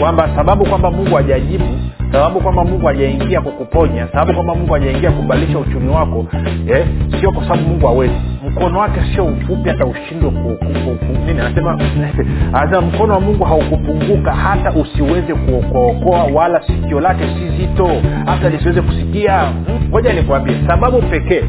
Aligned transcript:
kwamba 0.00 0.28
sababu 0.36 0.66
kwamba 0.66 0.90
mungu 0.90 1.16
hajajibu 1.16 1.64
sababu 2.12 2.40
kwamba 2.40 2.64
mungu 2.64 2.86
hajaingia 2.86 3.40
kukuponya 3.40 4.06
sababu 4.12 4.34
kwamba 4.34 4.54
mungu 4.54 4.72
hajaingia 4.72 5.10
kubadilisha 5.10 5.58
uchumi 5.58 5.88
wako 5.88 6.26
eh, 6.68 6.86
sio 7.20 7.32
kwa 7.32 7.42
sababu 7.42 7.68
mungu 7.68 7.86
hawezi. 7.86 8.14
Mkono 8.50 8.78
wake 8.78 9.00
sio 9.14 9.24
ufupi 9.24 9.68
hata 9.68 9.86
ushindwe 9.86 10.30
nini 11.26 11.40
anasema 12.52 12.80
mkono 12.80 13.14
wa 13.14 13.20
mungu 13.20 13.44
haukupunguka 13.44 14.32
hata 14.32 14.72
usiweze 14.72 15.34
kuokoaokoa 15.34 16.24
wala 16.24 16.62
sikio 16.66 17.00
lake 17.00 17.24
si 17.24 17.56
zito 17.56 17.88
hata 18.26 18.48
lisiweze 18.48 18.82
kusikia. 18.82 19.40
Hmm, 19.40 19.88
ngoja 19.88 20.12
nikwambie 20.12 20.56
sababu 20.66 21.02
pekee 21.02 21.42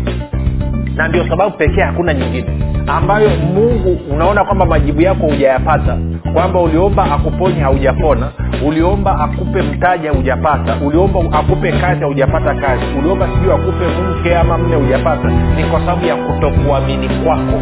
na 0.98 1.08
ndio 1.08 1.28
sababu 1.30 1.58
pekee 1.58 1.82
hakuna 1.82 2.14
nyingine. 2.14 2.48
Ambayo 2.88 3.30
mungu 3.30 4.00
unaona 4.14 4.44
kwamba 4.46 4.66
majibu 4.66 5.02
yako 5.02 5.26
hujayapata. 5.28 5.98
Kwamba 6.34 6.60
uliomba 6.62 7.12
akuponye 7.12 7.60
haujapona. 7.62 8.28
Uliomba 8.68 9.20
akupe 9.20 9.62
mtaji 9.62 10.08
haujapata. 10.08 10.76
Uliomba 10.86 11.20
akupe 11.40 11.72
kazi 11.72 12.02
haujapata 12.02 12.55
kazi. 12.55 12.84
Uliomba 13.00 13.28
sijui 13.28 13.54
akupe 13.54 13.86
mke 13.88 14.36
ama 14.38 14.58
mme 14.58 14.76
hujapata 14.76 15.28
ni 15.58 15.64
kwa 15.64 15.80
sababu 15.80 16.05
ya 16.05 16.16
kutokuamini 16.16 17.10
kwako 17.10 17.62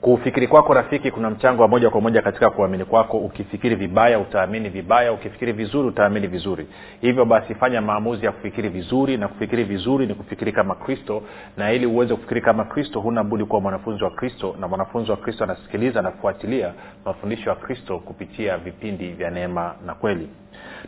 kufikiri 0.00 0.48
kwako 0.48 0.74
rafiki 0.74 1.10
kuna 1.10 1.30
mchango 1.30 1.62
wa 1.62 1.68
moja 1.68 1.90
kwa 1.90 2.00
moja 2.00 2.22
katika 2.22 2.50
kuamini 2.50 2.84
kwako. 2.84 3.18
Ukifikiri 3.18 3.74
vibaya 3.74 4.18
utaamini 4.18 4.68
vibaya. 4.68 5.12
Ukifikiri 5.12 5.52
vizuri 5.52 5.88
utaamini 5.88 6.26
vizuri. 6.26 6.66
Hivyo 7.00 7.24
basi 7.24 7.54
fanya 7.54 7.80
maamuzi 7.80 8.26
ya 8.26 8.32
kufikiri 8.32 8.68
vizuri 8.68 9.16
na 9.16 9.28
kufikiri 9.28 9.64
vizuri 9.64 10.06
ni 10.06 10.14
kufikiri 10.14 10.52
kama 10.52 10.74
kristo. 10.74 11.22
Na 11.56 11.72
ili 11.72 11.86
uweze 11.86 12.14
kufikiri 12.14 12.40
kama 12.40 12.64
kristo 12.64 13.00
huna 13.00 13.24
budi 13.24 13.44
kuwa 13.44 13.60
mwanafunzi 13.60 14.04
wa 14.04 14.10
kristo. 14.10 14.56
Na 14.60 14.68
mwanafunzi 14.68 15.10
wa 15.10 15.16
kristo 15.16 15.44
anasikiliza 15.44 16.02
na 16.02 16.10
kufuatilia 16.10 16.72
mafundisho 17.04 17.50
ya 17.50 17.56
kristo 17.56 17.98
kupitia 17.98 18.56
vipindi 18.58 19.08
vya 19.12 19.30
neema 19.30 19.74
na 19.86 19.94
kweli. 19.94 20.28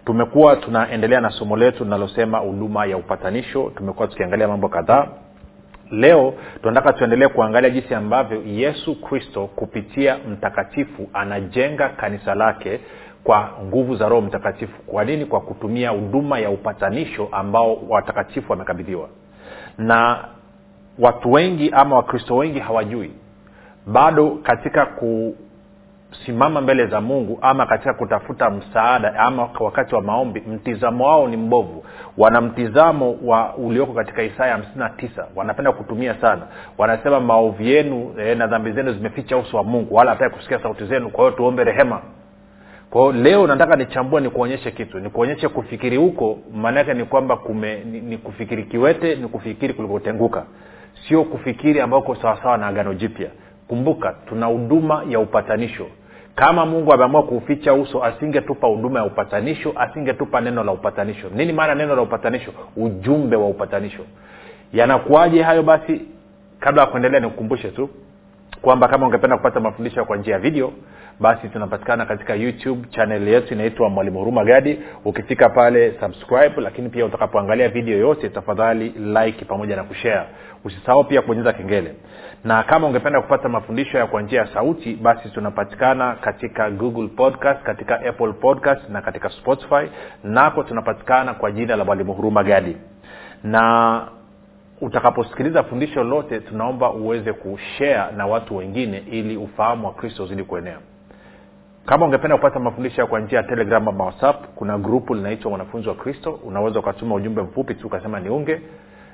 Tumekuwa 0.05 0.57
tunaendelea 0.57 1.21
na 1.21 1.31
somo 1.31 1.57
letu 1.57 1.85
linalosema 1.85 2.39
huduma 2.39 2.87
ya 2.87 2.97
upatanisho. 2.97 3.73
Tumekuwa 3.77 4.09
tukiangalia 4.09 4.49
mambo 4.49 4.69
kadhaa 4.69 5.09
leo 5.93 6.35
tunataka 6.63 6.93
tuendelee 6.93 7.29
kuangalia 7.29 7.71
jinsi 7.71 7.95
ambavyo 7.95 8.43
yesu 8.47 9.01
kristo 9.01 9.47
kupitia 9.47 10.19
mtakatifu 10.29 11.11
anajenga 11.13 11.89
kanisa 11.89 12.35
lake 12.35 12.81
kwa 13.25 13.51
nguvu 13.65 13.97
za 13.97 14.09
roho 14.09 14.23
mtakatifu. 14.23 14.83
Kwa 14.83 15.05
nini? 15.05 15.25
Kwa 15.27 15.41
kutumia 15.41 15.91
huduma 15.91 16.39
ya 16.39 16.51
upatanisho 16.51 17.29
ambao 17.33 17.79
watakatifu 17.89 18.53
wamekabidhiwa. 18.53 19.09
Na 19.79 20.25
watu 20.99 21.33
wengi 21.33 21.71
ama 21.71 21.97
wakristo 21.97 22.37
wengi 22.37 22.59
hawajui. 22.59 23.11
Bado 23.87 24.31
katika 24.43 24.87
ku 24.87 25.37
simama 26.27 26.61
mbele 26.61 26.87
za 26.87 27.01
mungu 27.01 27.39
ama 27.43 27.67
katika 27.67 27.95
kutafuta 27.95 28.51
msaada 28.51 29.15
ama 29.19 29.49
wakati 29.61 29.95
wa 29.95 30.03
maombi 30.03 30.41
mtizamo 30.41 31.07
wao 31.07 31.29
ni 31.29 31.37
mbovu. 31.37 31.85
Wana 32.19 32.41
mtizamo 32.41 33.17
wa 33.25 33.55
ulioko 33.55 33.93
katika 33.93 34.23
isaya 34.23 34.53
hamsina 34.53 34.91
tisa. 34.91 35.27
Wanapenda 35.37 35.73
kutumia 35.73 36.15
sana. 36.15 36.43
Wanasema 36.79 37.21
maovu 37.21 37.63
yenu 37.63 38.15
eh, 38.19 38.37
na 38.37 38.47
dhambi 38.47 38.73
zenu 38.73 38.93
zimeficha 38.93 39.37
uso 39.37 39.57
wa 39.57 39.65
mungu 39.65 39.95
wala 39.95 40.11
hataki 40.11 40.35
kusikia 40.37 40.59
sauti 40.63 40.85
zenu 40.85 41.11
kwa 41.11 41.25
hiyo 41.25 41.37
tuombe 41.37 41.65
rehema. 41.65 42.01
Kwao 42.91 43.13
leo 43.13 43.47
nataka 43.47 43.77
nichambue 43.77 44.21
nikuonyeshe 44.21 44.71
kitu 44.71 44.99
nikuonyeshe 45.01 45.49
kufikiri 45.49 45.97
huko 45.97 46.39
maanaake 46.55 46.95
ni 46.95 47.05
kwamba 47.05 47.37
kume 47.37 47.85
ni, 47.85 48.01
ni 48.01 48.19
kufikiri 48.19 48.65
kiwete 48.65 49.15
ni 49.15 49.29
kufikiri 49.29 49.75
kulikotenguka 49.75 50.45
sio 51.09 51.25
kufikiri 51.25 51.81
ambako 51.81 52.15
sawasawa 52.15 52.59
na 52.59 52.67
agano 52.67 52.95
jipya. 52.95 53.29
Kumbuka 53.69 54.15
tuna 54.29 54.47
huduma 54.47 55.05
ya 55.09 55.19
upatanisho 55.21 55.87
kama 56.35 56.67
mungu 56.67 56.93
ameamua 56.93 57.23
kuuficha 57.23 57.75
uso 57.75 58.05
asingetupa 58.05 58.67
huduma 58.67 58.99
ya 58.99 59.05
upatanisho 59.05 59.73
asingetupa 59.77 60.41
neno 60.41 60.65
la 60.65 60.73
upatanisho. 60.73 61.29
Nini 61.35 61.53
maana 61.53 61.75
neno 61.75 61.97
la 61.97 62.03
upatanisho? 62.03 62.53
Ujumbe 62.77 63.37
wa 63.37 63.47
upatanisho. 63.49 64.03
Yanakuwaje 64.73 65.43
hayo 65.43 65.63
basi? 65.63 66.01
Kabla 66.61 66.83
ya 66.83 66.89
kuendelea 66.89 67.21
nikukumbushe 67.21 67.69
tu 67.71 67.89
kwamba 68.63 68.89
kama 68.89 69.07
ungependa 69.07 69.37
kupata 69.37 69.61
mafundisho 69.61 70.05
kwa 70.05 70.17
njia 70.17 70.35
ya 70.35 70.41
video 70.41 70.73
basi 71.21 71.49
tunapatikana 71.49 72.07
katika 72.07 72.35
youtube 72.35 72.89
chanel 72.91 73.29
yetu 73.29 73.55
inaitwa 73.55 73.89
mwalimu 73.91 74.19
huruma 74.19 74.45
gadi. 74.45 74.79
Ukifika 75.05 75.49
pale 75.49 75.95
subscribe 76.01 76.61
lakini 76.61 76.89
pia 76.89 77.07
utakapoangalia 77.07 77.69
video 77.69 77.99
yote 77.99 78.29
tafadhali 78.29 78.89
like 78.89 79.45
pamoja 79.45 79.77
na 79.77 79.85
kushare. 79.85 80.27
Usisahau 80.65 81.05
pia 81.05 81.23
kubonyeza 81.23 81.53
kengele. 81.53 81.95
Na 82.45 82.63
kama 82.63 82.87
ungependa 82.87 83.21
kupata 83.21 83.49
mafundisho 83.49 83.99
ya 83.99 84.07
kwa 84.07 84.23
njia 84.23 84.41
ya 84.41 84.47
sauti 84.47 84.95
basi 85.03 85.29
tunapatikana 85.29 86.15
katika 86.15 86.71
google 86.71 87.09
podcast 87.09 87.63
katika 87.63 88.01
apple 88.01 88.33
podcast 88.33 88.89
na 88.89 89.01
katika 89.03 89.31
spotify. 89.31 89.91
Nako 90.25 90.63
tunapatikana 90.63 91.35
kwa 91.35 91.53
jina 91.53 91.77
la 91.77 91.85
mwalimu 91.85 92.13
huruma 92.13 92.45
gadi. 92.45 92.77
Na 93.43 94.03
utakaposikiliza 94.83 95.63
fundisho 95.63 96.05
lote 96.05 96.41
tunaomba 96.41 96.91
uweze 96.93 97.33
kushare 97.33 98.13
na 98.17 98.27
watu 98.27 98.57
wengine 98.57 98.99
ili 99.11 99.37
ufahamu 99.37 99.87
wa 99.87 99.93
kristo 99.93 100.25
uzidi 100.25 100.45
kuenea. 100.45 100.79
Kama 101.87 102.07
ungependa 102.07 102.37
kupata 102.37 102.59
mafundisho 102.61 103.07
kwa 103.07 103.21
njia 103.21 103.39
ya 103.39 103.45
telegram 103.45 103.89
ama 103.89 104.05
whatsapp 104.05 104.45
kuna 104.55 104.79
grupu 104.79 105.15
linaitwa 105.15 105.51
mwanafunzi 105.51 105.89
wa 105.89 105.95
kristo. 105.95 106.41
Unaweza 106.45 106.81
ukatuma 106.81 107.15
ujumbe 107.15 107.43
mfupi 107.43 107.75
tu 107.75 107.87
ukasema 107.87 108.21
niunge 108.21 108.61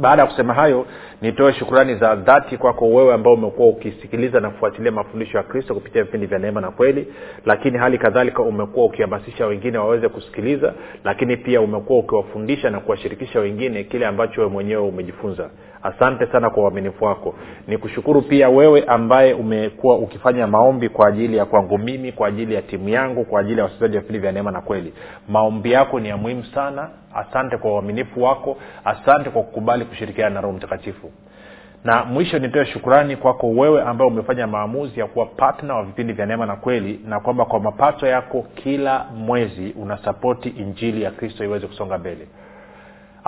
baada 0.00 0.22
ya 0.22 0.28
kusema 0.28 0.54
hayo 0.54 0.86
nitoe 1.22 1.52
shukurani 1.52 1.94
za 1.94 2.16
dhati 2.16 2.56
kwako 2.56 2.88
wewe 2.90 3.14
ambao 3.14 3.34
umekuwa 3.34 3.68
ukisikiliza 3.68 4.40
na 4.40 4.50
kufuatilia 4.50 4.92
mafundisho 4.92 5.36
ya 5.36 5.42
kristo 5.42 5.74
kupitia 5.74 6.02
vipindi 6.04 6.26
vya 6.26 6.38
neema 6.38 6.60
na 6.60 6.70
kweli 6.70 7.06
lakini 7.46 7.78
hali 7.78 7.98
kadhalika 7.98 8.42
umekuwa 8.42 8.86
ukihamasisha 8.86 9.46
wengine 9.46 9.78
waweze 9.78 10.08
kusikiliza 10.08 10.74
lakini 11.04 11.36
pia 11.36 11.60
umekuwa 11.60 11.98
ukiwafundisha 11.98 12.70
na 12.70 12.80
kuwashirikisha 12.80 13.40
wengine 13.40 13.84
kile 13.84 14.06
ambacho 14.06 14.40
wewe 14.40 14.52
mwenyewe 14.52 14.82
umejifunza 14.82 15.50
asante 15.82 16.26
sana 16.26 16.50
kwa 16.50 16.62
uaminifu 16.62 17.04
wako. 17.04 17.34
Ni 17.66 17.78
kushukuru 17.78 18.22
pia 18.22 18.48
wewe 18.48 18.84
ambaye 18.84 19.34
umekuwa 19.34 19.98
ukifanya 19.98 20.46
maombi 20.46 20.88
kwa 20.88 21.08
ajili 21.08 21.36
ya 21.36 21.44
kwangu 21.44 21.78
mimi 21.78 22.12
kwa 22.12 22.28
ajili 22.28 22.54
ya 22.54 22.62
timu 22.62 22.88
yangu 22.88 23.24
kwa 23.24 23.40
ajili 23.40 23.58
ya 23.58 23.64
wasikilizaji 23.64 23.96
wa 23.96 24.00
vipindi 24.02 24.18
vya 24.18 24.32
neema 24.32 24.50
na 24.50 24.60
kweli. 24.60 24.92
Maombi 25.28 25.72
yako 25.72 26.00
ni 26.00 26.08
ya 26.08 26.16
muhimu 26.16 26.44
sana. 26.44 26.88
Asante 27.14 27.56
kwa 27.56 27.72
uaminifu 27.74 28.22
wako. 28.22 28.56
Asante 28.84 29.30
kwa 29.30 29.42
kukubali 29.42 29.84
kushirikiana 29.84 30.34
na 30.34 30.40
roho 30.40 30.56
mtakatifu. 30.56 31.10
Na 31.84 32.04
mwisho 32.04 32.38
nitoe 32.38 32.66
shukurani 32.66 33.16
kwako 33.16 33.50
wewe 33.50 33.82
ambaye 33.82 34.10
umefanya 34.10 34.46
maamuzi 34.46 35.00
ya 35.00 35.06
kuwa 35.06 35.26
patna 35.26 35.74
wa 35.74 35.82
vipindi 35.84 36.12
vya 36.12 36.26
neema 36.26 36.46
na 36.46 36.56
kweli 36.56 37.00
na 37.06 37.20
kwamba 37.20 37.44
kwa 37.44 37.60
mapato 37.60 38.06
yako 38.06 38.46
kila 38.54 39.04
mwezi 39.16 39.74
unasapoti 39.82 40.48
injili 40.48 41.02
ya 41.02 41.10
kristo 41.10 41.44
iweze 41.44 41.66
kusonga 41.66 41.98
mbele 41.98 42.28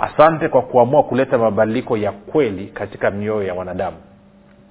asante 0.01 0.49
kwa 0.49 0.61
kuamua 0.61 1.03
kuleta 1.03 1.37
mabadiliko 1.37 1.97
ya 1.97 2.11
kweli 2.11 2.67
katika 2.67 3.11
mioyo 3.11 3.43
ya 3.47 3.53
wanadamu. 3.53 3.97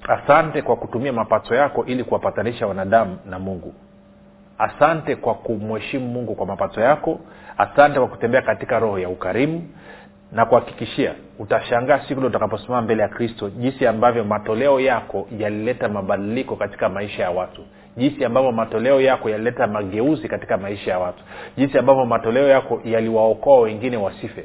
Asante 0.09 0.63
kwa 0.63 0.77
kutumia 0.77 1.13
mapato 1.13 1.55
yako 1.55 1.85
ili 1.85 2.05
kuwapatanisha 2.05 2.67
wanadamu 2.67 3.19
na 3.27 3.39
mungu. 3.39 3.75
Asante 4.59 5.17
kwa 5.17 5.35
kumheshimu 5.35 6.07
mungu 6.09 6.35
kwa 6.35 6.47
mapato 6.47 6.81
yako. 6.81 7.21
Asante 7.59 7.99
kwa 7.99 8.09
kutembea 8.09 8.43
katika 8.43 8.79
roho 8.79 8.99
ya 8.99 9.09
ukarimu 9.09 9.69
na 10.33 10.47
kuhakikishia 10.47 11.15
utashangaa 11.39 12.01
siku 12.09 12.21
utakaposimama 12.21 12.83
mbele 12.83 13.03
ya 13.03 13.09
kristo 13.09 13.51
jinsi 13.51 13.87
ambavyo 13.87 14.25
matoleo 14.25 14.81
yako 14.81 15.29
yalileta 15.39 15.89
mabadiliko 15.89 16.57
katika 16.57 16.89
maisha 16.89 17.23
ya 17.23 17.31
watu. 17.31 17.63
Jinsi 17.97 18.25
ambavyo 18.25 18.53
matoleo 18.53 19.01
yako 19.01 19.31
yalileta 19.31 19.67
mageuzi 19.67 20.29
katika 20.29 20.57
maisha 20.59 20.91
ya 20.91 20.99
watu. 20.99 21.25
Jinsi 21.57 21.79
ambavyo 21.79 22.05
matoleo 22.05 22.49
yako 22.49 22.81
yaliwaokoa 22.85 23.61
wengine 23.61 23.97
wasife 23.97 24.45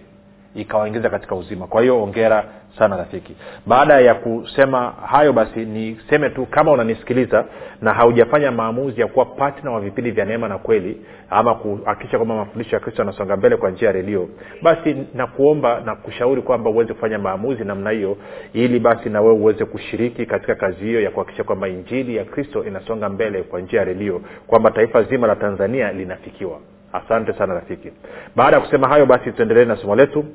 ikawaingiza 0.56 1.10
katika 1.10 1.36
uzima. 1.36 1.68
Kwa 1.68 1.82
hiyo 1.82 2.04
ongera 2.04 2.44
sana 2.80 2.98
rafiki. 2.98 3.36
Baada 3.66 4.00
ya 4.00 4.14
kusema 4.16 4.94
hayo 5.06 5.34
basi 5.34 5.60
niseme 5.60 6.30
tu 6.30 6.46
kama 6.46 6.72
unanisikiliza 6.72 7.46
na 7.82 7.94
haujafanya 7.94 8.52
maamuzi 8.52 9.02
ya 9.02 9.08
kuwa 9.08 9.26
patna 9.26 9.72
wa 9.72 9.80
vipindi 9.82 10.12
vya 10.12 10.26
neema 10.26 10.48
na 10.48 10.58
kweli 10.58 11.02
ama 11.30 11.56
kuhakikisha 11.56 12.18
kwamba 12.18 12.36
mafundisho 12.36 12.76
ya 12.76 12.80
kristo 12.80 13.02
yanasonga 13.02 13.38
mbele 13.38 13.58
kwa 13.58 13.70
njia 13.72 13.88
ya 13.88 13.94
redio 13.94 14.30
basi 14.62 14.96
nakuomba 15.14 15.82
na 15.86 15.96
kushauri 15.96 16.42
kwamba 16.42 16.70
uweze 16.70 16.94
kufanya 16.94 17.20
maamuzi 17.20 17.64
namna 17.64 17.90
hiyo 17.90 18.18
ili 18.54 18.80
basi 18.80 19.10
na 19.10 19.22
wewe 19.22 19.34
uweze 19.34 19.66
kushiriki 19.66 20.26
katika 20.26 20.56
kazi 20.56 20.86
hiyo 20.86 21.02
ya 21.02 21.12
kuhakikisha 21.12 21.44
kwamba 21.44 21.68
injili 21.68 22.16
ya 22.16 22.26
kristo 22.26 22.64
inasonga 22.64 23.10
mbele 23.10 23.44
kwa 23.44 23.60
njia 23.62 23.80
ya 23.80 23.86
redio 23.86 24.22
kwamba 24.48 24.72
taifa 24.72 25.04
zima 25.04 25.28
la 25.28 25.36
tanzania 25.36 25.92
linafikiwa. 25.92 26.60
Asante 26.94 27.34
sana 27.34 27.54
rafiki. 27.54 27.92
Baada 28.36 28.56
ya 28.58 28.62
kusema 28.62 28.88
hayo 28.88 29.06
basi 29.06 29.32
tuendelee 29.32 29.66
na 29.66 29.76
somo 29.76 29.96
letu 29.96 30.26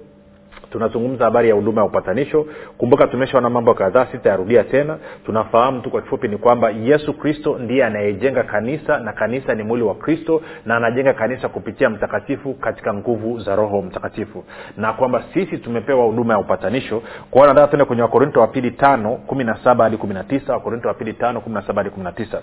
tunazungumza 0.70 1.24
habari 1.24 1.48
ya 1.48 1.54
huduma 1.54 1.80
ya 1.80 1.86
upatanisho. 1.86 2.46
Kumbuka 2.78 3.06
tumeshaona 3.06 3.50
mambo 3.50 3.74
kadhaa 3.74 4.06
sitayarudia 4.06 4.64
tena. 4.64 4.98
Tunafahamu 5.26 5.80
tu 5.80 5.90
kwa 5.90 6.02
kifupi 6.02 6.28
ni 6.28 6.36
kwamba 6.36 6.70
yesu 6.70 7.14
kristo 7.14 7.58
ndiye 7.58 7.84
anayejenga 7.84 8.42
kanisa 8.42 8.98
na 8.98 9.12
kanisa 9.12 9.54
ni 9.54 9.62
mwili 9.62 9.84
wa 9.84 9.94
kristo 9.94 10.42
na 10.66 10.76
anajenga 10.76 11.12
kanisa 11.12 11.48
kupitia 11.48 11.90
mtakatifu 11.90 12.54
katika 12.54 12.94
nguvu 12.94 13.38
za 13.40 13.56
roho 13.56 13.82
mtakatifu. 13.82 14.44
Na 14.76 14.92
kwamba 14.92 15.24
sisi 15.34 15.58
tumepewa 15.58 16.04
huduma 16.04 16.32
ya 16.34 16.38
upatanisho. 16.40 17.02
Kwao 17.30 17.46
nataka 17.46 17.66
tuende 17.66 17.84
kwenye 17.84 18.02
wakorinto 18.02 18.40
wa 18.40 18.46
pili 18.46 18.70
tano 18.70 19.12
kumi 19.16 19.44
na 19.44 19.58
saba 19.64 19.84
hadi 19.84 19.96
kumi 19.96 20.14
na 20.14 20.24
tisa. 20.24 20.52
Wakorinto 20.52 20.88
wa 20.88 20.94
pili 20.94 21.12
tano 21.12 21.40
kumi 21.40 21.54
na 21.54 21.62
saba 21.62 21.82
hadi 21.82 21.90
kumi 21.90 22.04
na 22.04 22.12
tisa 22.12 22.42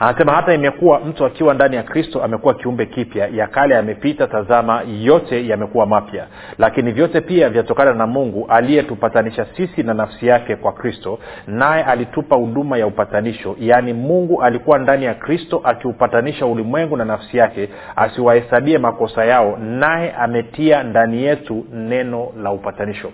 anasema 0.00 0.32
hata 0.32 0.54
imekuwa 0.54 1.00
mtu 1.00 1.24
akiwa 1.24 1.54
ndani 1.54 1.76
ya 1.76 1.82
kristo 1.82 2.22
amekuwa 2.24 2.54
kiumbe 2.54 2.86
kipya. 2.86 3.26
Ya 3.26 3.46
kale 3.46 3.74
yamepita 3.74 4.26
tazama 4.26 4.82
yote 5.00 5.46
yamekuwa 5.48 5.86
mapya. 5.86 6.26
Lakini 6.58 6.92
vyote 6.92 7.20
pia 7.20 7.48
vyatokana 7.48 7.94
na 7.94 8.06
mungu 8.06 8.46
aliyetupatanisha 8.48 9.46
sisi 9.56 9.82
na 9.82 9.94
nafsi 9.94 10.26
yake 10.26 10.56
kwa 10.56 10.72
kristo 10.72 11.18
naye 11.46 11.82
alitupa 11.84 12.36
huduma 12.36 12.78
ya 12.78 12.86
upatanisho. 12.86 13.56
Yaani 13.60 13.92
mungu 13.92 14.42
alikuwa 14.42 14.78
ndani 14.78 15.04
ya 15.04 15.14
kristo 15.14 15.60
akiupatanisha 15.64 16.46
ulimwengu 16.46 16.96
na 16.96 17.04
nafsi 17.04 17.36
yake 17.36 17.68
asiwahesabie 17.96 18.78
makosa 18.78 19.24
yao 19.24 19.56
naye 19.56 20.12
ametia 20.12 20.82
ndani 20.82 21.22
yetu 21.22 21.64
neno 21.72 22.28
la 22.42 22.50
upatanisho. 22.52 23.10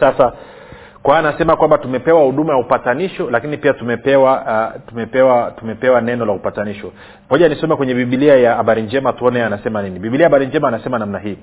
Sasa 0.00 0.32
kwa 1.04 1.16
hiyo 1.18 1.28
anasema 1.28 1.56
kwamba 1.56 1.78
tumepewa 1.78 2.20
huduma 2.24 2.52
ya 2.52 2.58
upatanisho 2.58 3.30
lakini 3.30 3.56
pia 3.56 3.72
tumepewa 3.72 4.32
uh, 4.76 4.82
tumepewa 4.88 5.50
tumepewa 5.58 6.00
neno 6.00 6.24
la 6.24 6.32
upatanisho. 6.32 6.92
Moja 7.30 7.48
nisome 7.48 7.76
kwenye 7.76 7.94
bibilia 7.94 8.36
ya 8.36 8.54
habari 8.54 8.82
njema 8.82 9.12
tuone 9.12 9.42
anasema 9.44 9.82
nini. 9.82 9.98
Bibilia 9.98 10.26
habari 10.26 10.46
njema 10.46 10.68
anasema 10.68 10.98
namna 10.98 11.18
hii. 11.18 11.36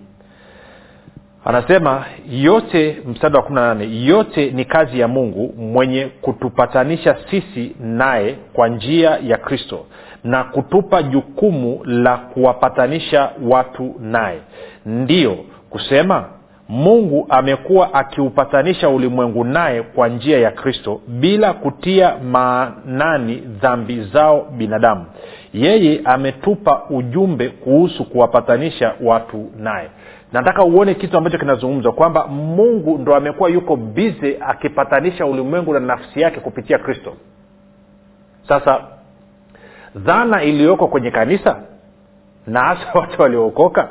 Anasema 1.46 2.06
yote 2.30 3.02
mstari 3.08 3.36
wa 3.36 3.42
kumi 3.42 3.56
na 3.56 3.68
nane 3.74 4.04
yote 4.06 4.52
ni 4.52 4.66
kazi 4.66 5.00
ya 5.00 5.08
mungu 5.08 5.54
mwenye 5.58 6.06
kutupatanisha 6.22 7.16
sisi 7.31 7.75
naye 7.80 8.36
kwa 8.54 8.68
njia 8.68 9.19
ya 9.24 9.38
kristo 9.38 9.86
na 10.24 10.44
kutupa 10.44 11.04
jukumu 11.04 11.81
la 11.86 12.18
kuwapatanisha 12.18 13.30
watu 13.50 13.96
naye. 14.00 14.40
Ndiyo 14.86 15.38
kusema 15.69 16.25
mungu 16.72 17.26
amekuwa 17.30 17.94
akiupatanisha 17.94 18.90
ulimwengu 18.90 19.44
naye 19.44 19.82
kwa 19.82 20.08
njia 20.10 20.40
ya 20.40 20.52
kristo 20.52 21.02
bila 21.08 21.54
kutia 21.54 22.18
maanani 22.18 23.36
dhambi 23.36 24.04
zao 24.04 24.48
binadamu. 24.58 25.06
Yeye 25.54 26.02
ametupa 26.04 26.82
ujumbe 26.90 27.50
kuhusu 27.50 28.06
kuwapatanisha 28.06 28.94
watu 29.04 29.52
naye. 29.58 29.90
Nataka 30.34 30.64
uone 30.64 30.94
kitu 30.96 31.18
ambacho 31.18 31.38
kinazungumzwa 31.38 31.92
kwamba 31.92 32.28
mungu 32.28 32.98
ndo 32.98 33.16
amekuwa 33.16 33.50
yuko 33.50 33.76
bize 33.76 34.38
akipatanisha 34.48 35.26
ulimwengu 35.26 35.74
na 35.74 35.80
nafsi 35.80 36.22
yake 36.22 36.40
kupitia 36.40 36.78
kristo. 36.78 37.14
Sasa 38.48 38.82
dhana 39.96 40.44
iliyoko 40.44 40.88
kwenye 40.88 41.12
kanisa 41.12 41.56
na 42.48 42.60
hasa 42.60 42.92
watu 43.00 43.22
waliookoka 43.22 43.90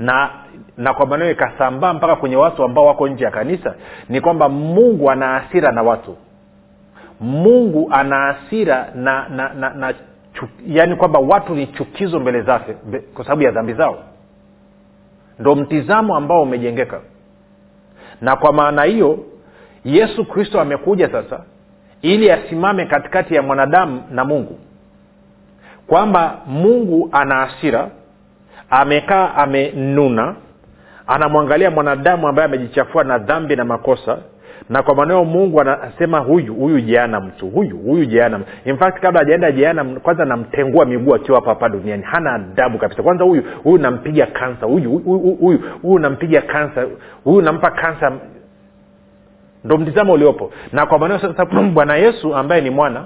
na 0.00 0.30
na 0.76 0.94
kwa 0.94 1.06
maneno 1.06 1.30
ikasambaa 1.30 1.92
mpaka 1.94 2.16
kwenye 2.16 2.36
watu 2.36 2.64
ambao 2.64 2.86
wako 2.86 3.08
nje 3.08 3.24
ya 3.24 3.30
kanisa 3.30 3.74
ni 4.08 4.20
kwamba 4.20 4.48
mungu 4.48 5.10
ana 5.10 5.36
asira 5.36 5.72
na 5.72 5.82
watu. 5.82 6.16
Mungu 7.20 7.88
ana 7.92 8.28
asira 8.28 8.88
na 8.94 9.28
na, 9.28 9.54
na, 9.54 9.70
na 9.70 9.94
chuk, 10.34 10.48
yaani 10.66 10.96
kwamba 10.96 11.18
watu 11.18 11.54
ni 11.54 11.66
chukizo 11.66 12.20
mbele 12.20 12.42
zake 12.42 12.74
kwa 13.14 13.24
sababu 13.24 13.42
ya 13.42 13.50
dhambi 13.50 13.72
zao. 13.72 13.98
Ndo 15.38 15.54
mtizamo 15.54 16.16
ambao 16.16 16.42
umejengeka. 16.42 17.00
Na 18.20 18.36
kwa 18.36 18.52
maana 18.52 18.82
hiyo 18.82 19.18
yesu 19.84 20.24
kristo 20.24 20.60
amekuja 20.60 21.08
sasa 21.12 21.40
ili 22.02 22.30
asimame 22.30 22.86
katikati 22.86 23.34
ya 23.34 23.42
mwanadamu 23.42 24.02
na 24.10 24.24
mungu. 24.24 24.58
Kwamba 25.86 26.38
mungu 26.46 27.08
ana 27.12 27.34
hasira 27.34 27.90
amekaa 28.70 29.34
amenuna 29.34 30.34
anamwangalia 31.06 31.70
mwanadamu 31.70 32.28
ambaye 32.28 32.46
amejichafua 32.48 33.04
na 33.04 33.18
dhambi 33.18 33.56
na 33.56 33.64
makosa 33.64 34.18
na 34.70 34.82
kwa 34.82 34.94
maneo 34.94 35.24
mungu 35.24 35.60
anasema 35.60 36.18
huyu 36.18 36.54
huyu 36.54 36.80
jeanam 36.80 37.30
tu 37.30 37.48
huyu 37.48 37.76
huyu 37.78 38.04
jeanam 38.04 38.44
in 38.64 38.76
fact 38.76 39.00
kabla 39.00 39.20
ajaenda 39.20 39.52
jeanam 39.52 40.00
kwanza 40.00 40.24
namtengua 40.24 40.84
miguu 40.84 41.14
akiwa 41.14 41.38
hapa 41.38 41.50
hapa 41.50 41.68
duniani. 41.68 42.02
Hana 42.02 42.32
adabu 42.34 42.78
kabisa. 42.78 43.02
Kwanza 43.02 43.24
huyu 43.24 43.42
huyu 43.62 43.78
nampiga 43.78 44.26
kansa 44.26 44.66
huyu 44.66 44.90
huyu 44.98 45.58
huyu 45.82 45.98
nampiga 45.98 46.42
kansa 46.42 46.86
huyu 47.24 47.42
nampa 47.42 47.70
kansa. 47.70 48.12
Ndo 49.64 49.76
mtizamo 49.78 50.12
uliopo. 50.12 50.52
Na 50.72 50.86
kwa 50.86 50.98
maneo 50.98 51.18
sasa 51.18 51.44
bwana 51.74 51.96
yesu 51.96 52.34
ambaye 52.34 52.60
ni 52.62 52.70
mwana 52.70 53.04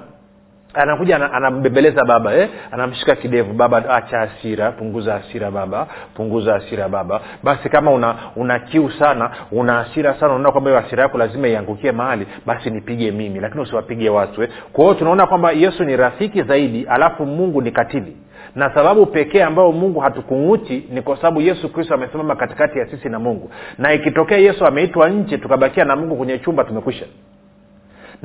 anakuja 0.75 1.31
anambembeleza 1.33 2.05
baba 2.05 2.35
eh? 2.35 2.49
anamshika 2.71 3.15
kidevu. 3.15 3.53
Baba 3.53 3.89
acha 3.89 4.17
hasira 4.19 4.71
punguza 4.71 5.13
hasira 5.13 5.51
baba. 5.51 5.87
Punguza 6.13 6.53
hasira 6.53 6.89
baba. 6.89 7.21
Basi 7.43 7.69
kama 7.69 7.91
una 7.91 8.15
una 8.35 8.59
kiu 8.59 8.91
sana 8.91 9.31
una 9.51 9.73
hasira 9.73 10.13
sana 10.13 10.33
unaona 10.33 10.51
kwamba 10.51 10.69
hiyo 10.69 10.81
hasira 10.81 11.03
yako 11.03 11.17
lazima 11.17 11.47
iangukie 11.47 11.91
mahali 11.91 12.27
basi 12.45 12.69
nipige 12.69 13.11
mimi. 13.11 13.39
Lakini 13.39 13.61
usiwapige 13.63 14.09
watu 14.09 14.43
eh? 14.43 14.49
kwa 14.73 14.83
hiyo 14.83 14.93
tunaona 14.95 15.27
kwamba 15.27 15.51
yesu 15.51 15.83
ni 15.83 15.95
rafiki 15.97 16.43
zaidi 16.43 16.85
alafu 16.89 17.25
mungu 17.25 17.61
ni 17.61 17.71
katili. 17.71 18.17
Na 18.55 18.73
sababu 18.73 19.05
pekee 19.05 19.43
ambayo 19.43 19.71
mungu 19.71 19.99
hatukung'uti 19.99 20.85
ni 20.91 21.01
kwa 21.01 21.15
sababu 21.17 21.41
yesu 21.41 21.73
kristo 21.73 21.93
amesimama 21.93 22.35
katikati 22.35 22.79
ya 22.79 22.85
sisi 22.85 23.09
na 23.09 23.19
mungu. 23.19 23.51
Na 23.77 23.93
ikitokea 23.93 24.37
yesu 24.37 24.65
ameitwa 24.65 25.09
nje 25.09 25.37
tukabakia 25.37 25.85
na 25.85 25.95
mungu 25.95 26.15
kwenye 26.15 26.39
chumba 26.39 26.63
tumekwisha 26.63 27.05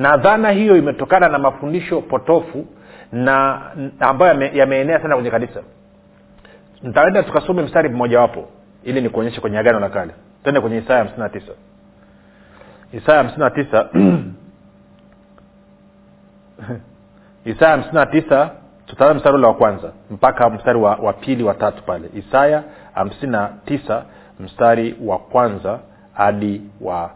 na 0.01 0.17
dhana 0.17 0.51
hiyo 0.51 0.77
imetokana 0.77 1.29
na 1.29 1.39
mafundisho 1.39 2.01
potofu 2.01 2.67
na 3.13 3.61
ambayo 4.01 4.43
yameenea 4.53 5.03
sana 5.03 5.15
kwenye 5.15 5.31
kanisa. 5.31 5.63
Ntaenda 6.83 7.23
tukasome 7.23 7.63
mstari 7.63 7.89
mmojawapo 7.89 8.49
ili 8.85 9.01
nikuonyeshe 9.01 9.41
kwenye 9.41 9.59
agano 9.59 9.81
la 9.81 9.89
kale. 9.89 10.13
Tende 10.45 10.61
kwenye 10.61 10.79
isaya 10.79 10.99
hamsini 10.99 11.23
na 11.23 11.29
tisa. 11.29 11.53
Isaya 12.93 13.19
hamsini 13.19 13.41
na 13.45 13.51
tisa. 13.51 13.89
Isaya 17.55 17.71
hamsini 17.71 17.95
na 17.95 18.07
tisa 18.07 18.51
tutaanza 18.87 19.15
mstari 19.15 19.35
ule 19.37 19.47
wa 19.47 19.55
kwanza 19.55 19.93
mpaka 20.11 20.51
mstari 20.51 20.79
wa, 20.79 20.97
wa 20.97 21.13
pili 21.13 21.43
wa 21.45 21.55
tatu 21.55 21.83
pale. 21.83 22.11
Isaya 22.15 22.63
hamsini 22.95 23.33
na 23.33 23.51
tisa 23.65 24.05
mstari 24.41 24.97
wa 25.05 25.19
kwanza 25.19 25.79
hadi 26.13 26.63
wa 26.81 27.11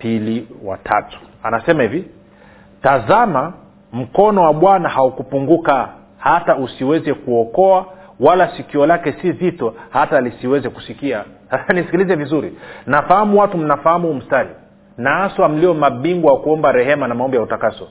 pili 0.00 0.48
wa 0.64 0.76
tatu. 0.78 1.18
Anasema 1.42 1.82
hivi 1.82 2.04
tazama 2.82 3.52
mkono 3.92 4.42
wa 4.42 4.52
bwana 4.54 4.88
haukupunguka 4.88 5.88
hata 6.18 6.56
usiweze 6.56 7.14
kuokoa 7.14 7.86
wala 8.20 8.56
sikio 8.56 8.86
lake 8.86 9.12
si 9.22 9.32
zito 9.32 9.74
hata 9.90 10.20
lisiweze 10.20 10.68
kusikia. 10.68 11.24
Sasa 11.50 11.72
nisikilize 11.72 12.14
vizuri. 12.14 12.56
Nafahamu 12.86 13.40
watu 13.40 13.58
mnafahamu 13.58 14.14
mstari 14.14 14.48
na 14.98 15.10
haswa 15.10 15.48
mlio 15.48 15.74
mabingwa 15.74 16.32
wa 16.32 16.40
kuomba 16.40 16.72
rehema 16.72 17.08
na 17.08 17.14
maombi 17.14 17.36
ya 17.36 17.42
utakaso. 17.42 17.88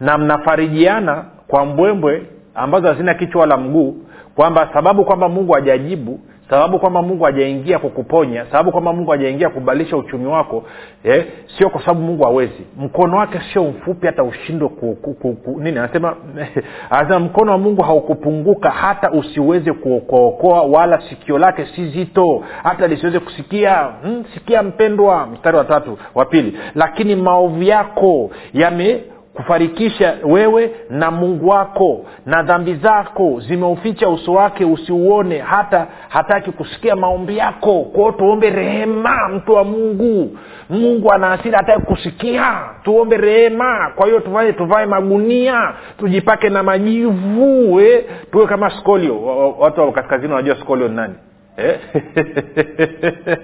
Na 0.00 0.18
mnafarijiana 0.18 1.24
kwa 1.48 1.66
mbwembwe 1.66 2.26
ambazo 2.54 2.88
hazina 2.88 3.14
kichwa 3.14 3.40
wala 3.40 3.56
mguu 3.56 3.96
kwamba 4.34 4.68
sababu 4.72 5.04
kwamba 5.04 5.28
mungu 5.28 5.52
hajajibu 5.52 6.20
sababu 6.50 6.78
kwamba 6.78 7.02
mungu 7.02 7.24
hajaingia 7.24 7.78
kukuponya 7.78 8.44
sababu 8.46 8.72
kwamba 8.72 8.92
mungu 8.92 9.10
hajaingia 9.10 9.48
kubadilisha 9.48 9.96
uchumi 9.96 10.26
wako 10.26 10.64
eh, 11.04 11.26
sio 11.58 11.70
kwa 11.70 11.80
sababu 11.80 12.00
mungu 12.00 12.24
hawezi. 12.24 12.66
Mkono 12.76 13.16
wake 13.16 13.40
sio 13.52 13.64
mfupi 13.64 14.06
hata 14.06 14.22
ushindwe 14.24 14.68
ku, 14.68 14.94
ku, 14.94 15.60
nini 15.60 15.78
anasema 15.78 16.16
anasema 16.90 17.18
mkono 17.18 17.52
wa 17.52 17.58
mungu 17.58 17.82
haukupunguka 17.82 18.70
hata 18.70 19.10
usiweze 19.10 19.72
kuokoaokoa 19.72 20.62
wala 20.62 21.02
sikio 21.08 21.38
lake 21.38 21.66
si 21.76 21.88
zito 21.88 22.44
hata 22.62 22.86
lisiweze 22.86 23.18
kusikia 23.18 23.88
hmm, 24.02 24.24
sikia 24.34 24.62
mpendwa 24.62 25.26
mstari 25.26 25.56
wa 25.56 25.64
tatu 25.64 25.98
wa 26.14 26.24
pili. 26.24 26.58
Lakini 26.74 27.16
maovu 27.16 27.62
yako 27.62 28.30
yame 28.52 29.00
kufarikisha 29.44 30.14
wewe 30.24 30.70
na 30.90 31.10
mungu 31.10 31.48
wako 31.48 32.04
na 32.26 32.42
dhambi 32.42 32.74
zako 32.74 33.40
zimeuficha 33.48 34.08
uso 34.08 34.32
wake 34.32 34.64
usiuone 34.64 35.38
hata 35.38 35.86
hataki 36.08 36.50
kusikia 36.52 36.96
maombi 36.96 37.36
yako. 37.38 37.82
Kwao 37.82 38.12
tuombe 38.12 38.50
rehema 38.50 39.28
mtu 39.28 39.52
wa 39.52 39.64
mungu. 39.64 40.38
Mungu 40.70 41.12
ana 41.12 41.32
asili 41.32 41.56
hataki 41.56 41.82
kusikia. 41.86 42.54
Tuombe 42.82 43.16
rehema. 43.16 43.92
Kwa 43.96 44.06
hiyo 44.06 44.20
tufanye 44.20 44.52
tuvae 44.52 44.86
magunia 44.86 45.72
tujipake 45.98 46.48
na 46.48 46.62
majivu 46.62 47.80
eh? 47.80 48.04
tuwe 48.32 48.46
kama 48.46 48.70
skolio. 48.70 49.22
Watu 49.58 49.80
wa 49.80 49.92
kaskazini 49.92 50.32
wanajua 50.32 50.56
skolio 50.56 50.88
ni 50.88 50.96
nani 50.96 51.14
eh? 51.56 51.78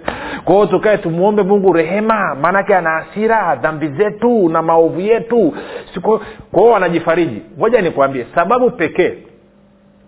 kwa 0.44 0.54
hiyo 0.54 0.66
tukae 0.66 0.98
tumwombe 0.98 1.42
mungu 1.42 1.72
rehema 1.72 2.34
maanake 2.34 2.74
ana 2.76 2.90
hasira 2.90 3.56
dhambi 3.56 3.88
zetu 3.88 4.48
na 4.48 4.62
maovu 4.62 5.00
yetu. 5.00 5.54
Kwa 6.02 6.20
hiyo 6.62 6.72
wanajifariji. 6.72 7.42
Moja 7.58 7.80
nikwambie 7.80 8.26
sababu 8.34 8.70
pekee 8.70 9.14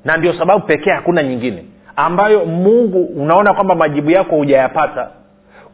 na 0.04 0.16
ndio 0.16 0.32
sababu 0.32 0.66
pekee 0.66 0.90
hakuna 0.90 1.22
nyingine 1.22 1.64
ambayo 1.96 2.44
mungu 2.44 3.04
unaona 3.04 3.54
kwamba 3.54 3.74
majibu 3.74 4.10
yako 4.10 4.36
hujayapata 4.36 5.08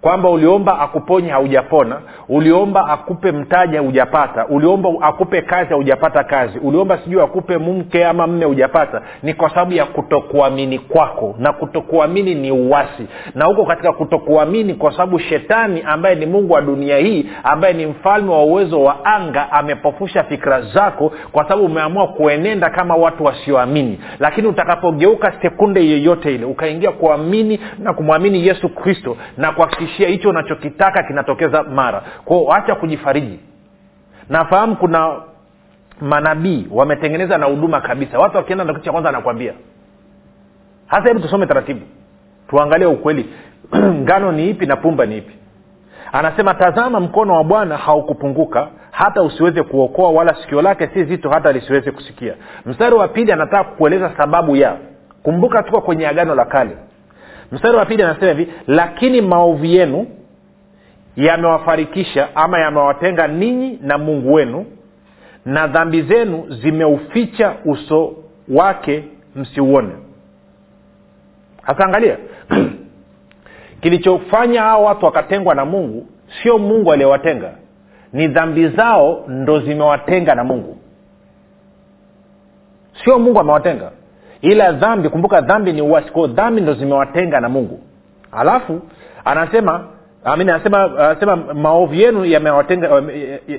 kwamba 0.05 0.31
uliomba 0.31 0.79
akuponye 0.79 1.31
haujapona 1.31 2.01
uliomba 2.29 2.87
akupe 2.87 3.33
mtaji 3.33 3.77
haujapata 3.77 4.47
uliomba 4.47 4.89
akupe 5.01 5.43
kazi 5.43 5.71
haujapata 5.71 6.25
kazi 6.25 6.59
uliomba 6.59 6.99
sijui 6.99 7.23
akupe 7.23 7.59
mke 7.59 8.07
ama 8.07 8.27
mme 8.27 8.45
hujapata 8.45 9.03
ni 9.23 9.35
kwa 9.35 9.49
sababu 9.51 9.73
ya 9.73 9.85
kutokuamini 9.85 10.79
kwako 10.79 11.35
na 11.39 11.53
kutokuamini 11.53 12.35
ni 12.35 12.51
uwasi 12.51 13.07
na 13.35 13.45
huko 13.45 13.65
katika 13.65 13.93
kutokuamini 13.93 14.75
kwa 14.75 14.93
sababu 14.93 15.19
shetani 15.19 15.83
ambaye 15.87 16.15
ni 16.15 16.27
mungu 16.27 16.53
wa 16.53 16.61
dunia 16.61 16.97
hii 16.99 17.27
ambaye 17.45 17.75
ni 17.75 17.87
mfalme 17.87 18.31
wa 18.33 18.45
uwezo 18.45 18.83
wa 18.83 19.05
anga 19.05 19.53
amepofusha 19.53 20.25
fikra 20.25 20.61
zako 20.63 21.13
kwa 21.33 21.45
sababu 21.45 21.65
umeamua 21.65 22.09
kuenenda 22.09 22.71
kama 22.71 22.97
watu 22.97 23.25
wasioamini. 23.25 24.01
Lakini 24.21 24.47
utakapogeuka 24.49 25.33
sekunde 25.43 25.87
yeyote 25.87 26.35
ile 26.35 26.45
ukaingia 26.45 26.91
kuamini 26.91 27.61
na 27.79 27.93
kumwamini 27.95 28.47
yesu 28.47 28.69
kristo 28.69 29.17
na 29.37 29.53
kuhakikisha 29.53 29.94
kuhakikishia 29.95 30.09
hicho 30.09 30.29
unachokitaka 30.31 31.03
kinatokeza 31.03 31.63
mara. 31.63 32.03
Kwao 32.25 32.53
acha 32.55 32.75
kujifariji. 32.75 33.41
Nafahamu 34.29 34.77
kuna 34.77 35.21
manabii 36.01 36.67
wametengeneza 36.71 37.39
na 37.39 37.47
huduma 37.47 37.81
kabisa. 37.81 38.19
Watu 38.19 38.37
wakienda 38.37 38.65
kitu 38.65 38.81
cha 38.81 38.93
kwanza 38.93 39.09
anakwambia 39.09 39.53
hasa 40.87 41.09
hebu 41.09 41.21
tusome 41.21 41.47
taratibu. 41.47 41.81
Tuangalie 42.49 42.87
ukweli. 42.87 43.31
Ngano 44.03 44.33
ni 44.33 44.51
ipi 44.51 44.67
na 44.67 44.77
pumba 44.77 45.07
ni 45.07 45.17
ipi? 45.19 45.35
Anasema 46.13 46.55
tazama 46.55 47.01
mkono 47.01 47.35
wa 47.35 47.45
bwana 47.45 47.77
haukupunguka 47.77 48.69
hata 48.91 49.23
usiweze 49.23 49.63
kuokoa 49.63 50.11
wala 50.11 50.35
sikio 50.35 50.63
lake 50.63 50.87
si 50.95 51.05
zito 51.05 51.31
hata 51.31 51.53
lisiweze 51.53 51.91
kusikia. 51.91 52.35
Mstari 52.67 52.95
wa 52.95 53.09
pili 53.09 53.33
anataka 53.33 53.65
kueleza 53.65 54.11
sababu 54.17 54.57
ya. 54.57 54.77
Kumbuka 55.23 55.63
tuko 55.63 55.81
kwenye 55.81 56.09
agano 56.09 56.35
la 56.35 56.45
kale 56.45 56.77
mstari 57.53 57.77
wa 57.77 57.87
pili 57.87 58.03
anasema 58.03 58.33
hivi 58.33 58.53
lakini 58.67 59.21
maovu 59.21 59.65
yenu 59.65 60.07
yamewafarikisha 61.17 62.37
ama 62.37 62.59
yamewatenga 62.59 63.27
ninyi 63.29 63.79
na 63.83 63.99
mungu 63.99 64.33
wenu 64.35 64.67
na 65.45 65.67
dhambi 65.67 66.03
zenu 66.03 66.47
zimeuficha 66.63 67.55
uso 67.65 68.17
wake 68.49 69.05
msiuone. 69.37 69.93
Hasa 71.63 71.85
angalia 71.85 72.19
kilichofanya 73.81 74.63
hao 74.63 74.85
watu 74.85 75.05
wakatengwa 75.07 75.55
na 75.55 75.65
mungu 75.65 76.07
sio 76.43 76.59
mungu 76.59 76.93
aliyewatenga 76.93 77.53
ni 78.13 78.29
dhambi 78.29 78.69
zao 78.69 79.25
ndo 79.29 79.61
zimewatenga 79.61 80.35
na 80.35 80.45
mungu. 80.45 80.79
Sio 83.05 83.19
mungu 83.19 83.41
amewatenga 83.41 83.91
ila 84.45 84.73
dhambi 84.73 85.09
kumbuka 85.09 85.41
dhambi 85.41 85.73
ni 85.73 85.83
uasi 85.83 86.11
kwao 86.13 86.27
dhambi 86.27 86.61
ndo 86.61 86.75
zimewatenga 86.75 87.41
na 87.41 87.49
mungu. 87.49 87.81
Alafu 88.33 88.81
anasema 89.25 89.85
amini 90.25 90.51
anasema 90.51 90.83
anasema 90.99 91.37
maovu 91.37 91.95
yenu 91.95 92.25
yamewatenga 92.25 93.03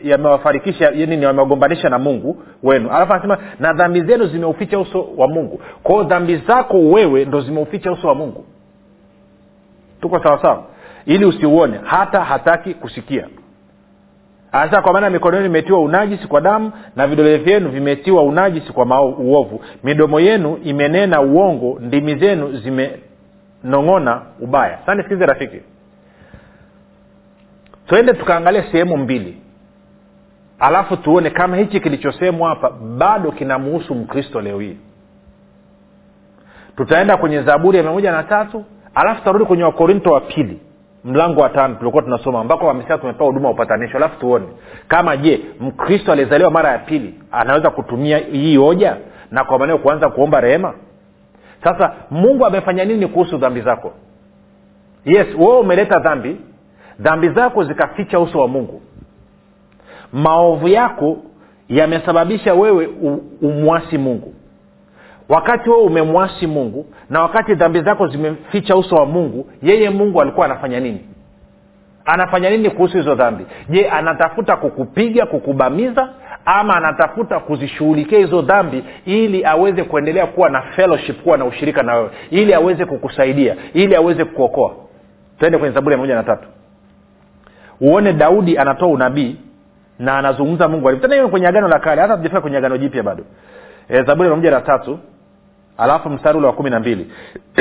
yamewafarikisha 0.03 0.91
nini 0.91 1.23
yamewagombanisha 1.23 1.89
na 1.89 1.99
mungu 1.99 2.43
wenu. 2.63 2.89
Alafu 2.89 3.13
anasema 3.13 3.37
na 3.59 3.73
dhambi 3.73 4.01
zenu 4.01 4.25
zimeuficha 4.27 4.79
uso 4.79 5.07
wa 5.17 5.27
mungu. 5.27 5.61
Kwao 5.83 6.03
dhambi 6.03 6.37
zako 6.37 6.79
wewe 6.79 7.25
ndo 7.25 7.41
zimeuficha 7.41 7.91
uso 7.91 8.07
wa 8.07 8.15
mungu. 8.15 8.45
Tuko 10.01 10.19
sawasawa 10.23 10.63
ili 11.05 11.25
usiuone 11.25 11.79
hata 11.83 12.21
hataki 12.23 12.73
kusikia 12.73 13.27
anasema 14.61 14.81
kwa 14.81 14.93
maana 14.93 15.09
mikono 15.09 15.35
yenu 15.37 15.49
imetiwa 15.49 15.79
unajisi 15.79 16.27
kwa 16.27 16.41
damu 16.41 16.71
na 16.95 17.07
vidole 17.07 17.37
vyenu 17.37 17.69
vimetiwa 17.69 18.23
unajisi 18.23 18.73
kwa 18.73 19.01
uovu. 19.05 19.61
Midomo 19.83 20.19
yenu 20.19 20.57
imenena 20.63 21.21
uongo 21.21 21.77
ndimi 21.81 22.15
zenu 22.15 22.57
zimenong'ona 22.57 24.21
ubaya. 24.39 24.79
Sa 24.85 24.95
nisikize 24.95 25.25
rafiki. 25.25 25.61
Twende 27.87 28.13
tukaangalia 28.13 28.63
sehemu 28.71 28.97
mbili. 28.97 29.41
Alafu 30.59 30.97
tuone 30.97 31.29
kama 31.29 31.57
hichi 31.57 31.79
kilichosemwa 31.79 32.49
hapa 32.49 32.69
bado 32.69 33.31
kinamuhusu 33.31 33.95
mkristo 33.95 34.41
leo 34.41 34.59
hii. 34.59 34.77
Tutaenda 36.77 37.17
kwenye 37.17 37.41
zaburi 37.41 37.77
ya 37.77 37.83
mia 37.83 37.91
moja 37.91 38.11
na 38.11 38.23
tatu 38.23 38.65
alafu 38.95 39.19
tutarudi 39.19 39.45
kwenye 39.45 39.63
wakorinto 39.63 40.09
wa 40.11 40.21
pili 40.21 40.59
mlango 41.05 41.41
wa 41.41 41.49
tano 41.49 41.75
tulikuwa 41.75 42.03
tunasoma 42.03 42.39
ambako 42.39 42.65
wamesema 42.65 42.97
tumepewa 42.97 43.27
huduma 43.29 43.47
ya 43.47 43.53
upatanisho. 43.53 43.97
Alafu 43.97 44.19
tuone 44.19 44.45
kama 44.87 45.17
je 45.17 45.39
mkristo 45.59 46.11
aliyezaliwa 46.11 46.51
mara 46.51 46.71
ya 46.71 46.77
pili 46.79 47.13
anaweza 47.31 47.69
kutumia 47.69 48.17
hii 48.17 48.57
hoja 48.57 48.97
na 49.31 49.43
kwa 49.43 49.59
maneo 49.59 49.77
kuanza 49.77 50.09
kuomba 50.09 50.41
rehema? 50.41 50.73
Sasa 51.63 51.93
mungu 52.11 52.45
amefanya 52.45 52.85
nini 52.85 53.07
kuhusu 53.07 53.37
dhambi 53.37 53.61
zako? 53.61 53.93
Yes 55.05 55.27
wewe 55.37 55.59
umeleta 55.59 55.99
dhambi. 55.99 56.37
Dhambi 56.99 57.29
zako 57.29 57.63
zikaficha 57.63 58.19
uso 58.19 58.39
wa 58.39 58.47
mungu. 58.47 58.81
Maovu 60.13 60.67
yako 60.67 61.17
yamesababisha 61.69 62.53
wewe 62.53 62.89
umwasi 63.41 63.97
mungu. 63.97 64.33
Wakati 65.29 65.69
wewe 65.69 65.81
umemwasi 65.83 66.47
mungu 66.47 66.85
na 67.09 67.21
wakati 67.21 67.55
dhambi 67.55 67.81
zako 67.81 68.07
zimeficha 68.07 68.75
uso 68.75 68.95
wa 68.95 69.05
mungu 69.05 69.49
yeye 69.61 69.89
mungu 69.89 70.21
alikuwa 70.21 70.45
anafanya 70.45 70.79
nini? 70.79 71.01
Anafanya 72.05 72.49
nini 72.49 72.69
kuhusu 72.69 72.97
hizo 72.97 73.15
dhambi? 73.15 73.45
Je 73.69 73.89
anatafuta 73.89 74.55
kukupiga 74.55 75.25
kukubamiza 75.25 76.09
ama 76.45 76.75
anatafuta 76.75 77.39
kuzishughulikia 77.39 78.19
hizo 78.19 78.41
dhambi 78.41 78.83
ili 79.05 79.45
aweze 79.45 79.83
kuendelea 79.83 80.25
kuwa 80.27 80.49
na 80.49 80.61
fellowship 80.61 81.21
kuwa 81.23 81.37
na 81.37 81.45
ushirika 81.45 81.83
na 81.83 81.95
wewe 81.95 82.09
ili 82.29 82.53
aweze 82.53 82.85
kukusaidia 82.85 83.55
ili 83.73 83.95
aweze 83.95 84.25
kukuokoa? 84.25 84.71
Tuende 85.39 85.57
kwenye 85.57 85.73
zaburi 85.75 85.93
ya 85.93 85.97
moja 85.97 86.15
na 86.15 86.23
tatu. 86.23 86.47
Uone 87.81 88.13
daudi 88.13 88.57
anatoa 88.57 88.87
unabii 88.87 89.35
na 89.99 90.17
anazungumza 90.17 90.67
mungu 90.67 90.89
hiyo 90.89 91.29
kwenye 91.29 91.47
agano 91.47 91.67
la 91.67 91.79
kale 91.79 92.01
hata 92.01 92.17
tujafika 92.17 92.41
kwenye 92.41 92.57
agano 92.57 92.77
jipya 92.77 93.03
bado. 93.03 93.23
E, 93.89 94.03
zaburi 94.03 94.29
ya 94.29 94.35
moja 94.35 94.51
na 94.51 94.61
tatu 94.61 94.99
alafu 95.77 96.09
mstari 96.09 96.37
ule 96.37 96.47
wa 96.47 96.53
kumi 96.53 96.69
na 96.69 96.79
mbili. 96.79 97.11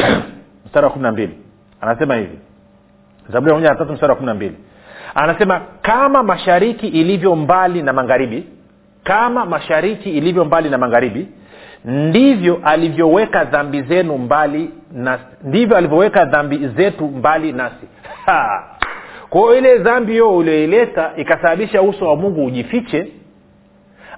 Mstari 0.67 0.85
wa 0.87 0.91
kumi 0.93 1.03
na 1.03 1.13
mbili. 1.13 1.39
Anasema 1.81 2.15
hivi. 2.15 2.39
Zaburi 3.29 3.65
ya 3.65 3.75
tatu 3.75 3.93
mstari 3.93 4.11
wa 4.11 4.17
kumi 4.17 4.27
na 4.27 4.35
mbili. 4.35 4.57
Anasema 5.15 5.61
kama 5.83 6.23
mashariki 6.23 6.87
ilivyo 6.89 7.37
mbali 7.37 7.83
na 7.83 7.93
magharibi 7.93 8.47
kama 9.05 9.47
mashariki 9.47 10.11
ilivyo 10.11 10.45
mbali 10.45 10.71
na 10.71 10.79
magharibi 10.79 11.29
ndivyo 11.85 12.61
alivyoweka 12.65 13.45
dhambi 13.45 13.83
zenu 13.83 14.19
mbali 14.19 14.71
na 14.93 15.19
ndivyo 15.45 15.77
alivyoweka 15.77 16.25
dhambi 16.25 16.69
zetu 16.69 17.05
mbali 17.09 17.53
nasi. 17.53 17.87
Hiyo 19.33 19.59
ile 19.59 19.79
dhambi 19.79 20.13
hiyo 20.13 20.37
ulioileta 20.37 21.13
ikasababisha 21.17 21.83
uso 21.83 22.09
wa 22.09 22.17
mungu 22.17 22.45
ujifiche 22.47 23.13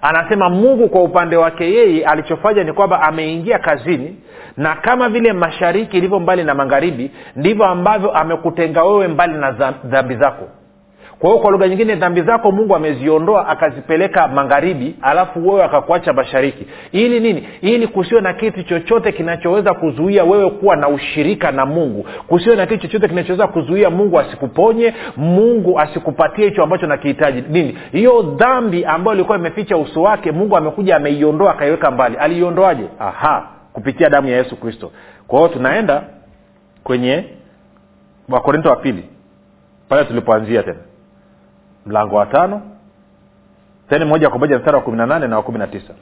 anasema 0.09 0.51
mungu 0.51 0.89
kwa 0.89 1.03
upande 1.03 1.37
wake 1.37 1.73
yeye 1.73 2.07
alichofanya 2.07 2.65
ni 2.65 2.73
kwamba 2.73 3.03
ameingia 3.03 3.59
kazini 3.59 4.17
na 4.57 4.75
kama 4.77 5.09
vile 5.09 5.33
mashariki 5.33 5.97
ilivyo 5.99 6.21
mbali 6.21 6.45
na 6.45 6.55
magharibi 6.55 7.11
ndivyo 7.37 7.65
ambavyo 7.67 8.11
amekutenga 8.13 8.85
wewe 8.85 9.09
mbali 9.09 9.39
na 9.39 9.51
dhambi 9.85 10.15
zako 10.17 10.49
kwa 11.19 11.31
hiyo 11.31 11.43
kwa 11.43 11.51
lugha 11.51 11.69
nyingine 11.69 11.95
dhambi 11.95 12.23
zako 12.23 12.53
mungu 12.53 12.77
ameziondoa 12.77 13.49
akazipeleka 13.49 14.29
magharibi 14.29 14.97
alafu 15.03 15.49
wewe 15.49 15.65
akakuacha 15.65 16.13
mashariki. 16.13 16.67
Ili 16.93 17.21
nini? 17.21 17.49
Ili 17.61 17.87
kusiwe 17.87 18.21
na 18.21 18.33
kitu 18.35 18.63
chochote 18.63 19.13
kinachoweza 19.13 19.75
kuzuia 19.75 20.25
wewe 20.25 20.51
kuwa 20.51 20.77
na 20.77 20.89
ushirika 20.89 21.53
na 21.53 21.67
mungu. 21.67 22.07
Kusiwe 22.27 22.57
na 22.57 22.67
kitu 22.67 22.83
chochote 22.83 23.09
kinachoweza 23.09 23.47
kuzuia 23.47 23.91
mungu 23.91 24.19
asikuponye 24.19 24.95
mungu 25.17 25.81
asikupatie 25.81 26.45
hicho 26.49 26.63
ambacho 26.63 26.87
nakihitaji. 26.87 27.45
Nini? 27.49 27.79
Hiyo 27.93 28.23
dhambi 28.23 28.85
ambayo 28.85 29.15
ilikuwa 29.15 29.39
imeficha 29.39 29.77
uso 29.77 30.03
wake 30.03 30.33
mungu 30.33 30.57
amekuja 30.57 30.97
ameiondoa 30.97 31.51
akaiweka 31.51 31.91
mbali. 31.91 32.17
Aliiondoaje 32.17 32.85
aha 32.99 33.49
kupitia 33.73 34.11
damu 34.11 34.29
ya 34.29 34.37
yesu 34.37 34.57
kristo. 34.57 34.93
Kwa 35.27 35.39
hiyo 35.39 35.49
tunaenda 35.53 36.03
kwenye 36.85 37.25
wakorinto 38.29 38.69
wa 38.69 38.77
pili 38.77 39.05
pale 39.89 40.05
tulipoanzia 40.05 40.63
tena 40.63 40.79
mlango 41.87 42.17
wa 42.17 42.27
tano. 42.27 42.63
Teni 43.89 44.05
moja 44.05 44.31
kwa 44.31 44.39
moja 44.39 44.59
mstari 44.59 44.77
wa 44.77 44.83
kumi 44.83 44.97
na 44.97 45.07
nane 45.07 45.27
na 45.27 45.37
wa 45.37 45.43
kumi 45.43 45.59
na 45.59 45.67
tisa. 45.67 45.95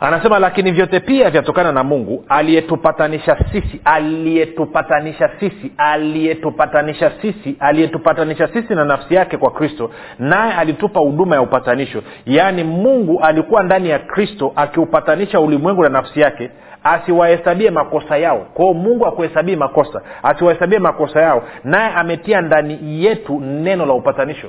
Anasema 0.00 0.38
lakini 0.38 0.72
vyote 0.72 1.00
pia 1.00 1.30
vyatokana 1.30 1.72
na 1.72 1.84
mungu 1.84 2.24
aliyetupatanisha 2.28 3.36
sisi 3.52 3.80
aliyetupatanisha 3.84 5.30
sisi 5.40 5.72
aliyetupatanisha 5.76 7.10
sisi 7.22 7.56
aliyetupatanisha 7.60 8.48
sisi 8.48 8.74
na 8.74 8.84
nafsi 8.84 9.14
yake 9.14 9.36
kwa 9.36 9.50
kristo 9.50 9.90
naye 10.18 10.52
alitupa 10.52 11.00
huduma 11.00 11.34
ya 11.36 11.42
upatanisho. 11.42 12.02
Yaani 12.26 12.64
mungu 12.64 13.20
alikuwa 13.20 13.62
ndani 13.62 13.88
ya 13.88 13.98
kristo 13.98 14.52
akiupatanisha 14.56 15.40
ulimwengu 15.40 15.82
na 15.82 15.88
nafsi 15.88 16.20
yake 16.20 16.50
asiwahesabie 16.84 17.70
makosa 17.70 18.16
yao. 18.16 18.46
Kwao 18.54 18.74
mungu 18.74 19.06
akuhesabie 19.06 19.56
makosa 19.56 20.02
asiwahesabie 20.22 20.78
makosa 20.78 21.20
yao 21.22 21.42
naye 21.64 21.94
ametia 21.94 22.40
ndani 22.40 23.04
yetu 23.04 23.40
neno 23.40 23.86
la 23.86 23.94
upatanisho. 23.94 24.48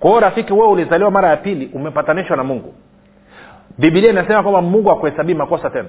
Kwa 0.00 0.10
hiyo 0.10 0.20
rafiki 0.20 0.52
wewe 0.52 0.68
ulizaliwa 0.68 1.10
mara 1.10 1.28
ya 1.28 1.36
pili 1.36 1.70
umepatanishwa 1.74 2.36
na 2.36 2.44
mungu. 2.44 2.74
Bibilia 3.78 4.10
inasema 4.10 4.42
kwamba 4.42 4.62
mungu 4.62 4.90
akuhesabii 4.90 5.34
makosa 5.34 5.70
tena. 5.70 5.88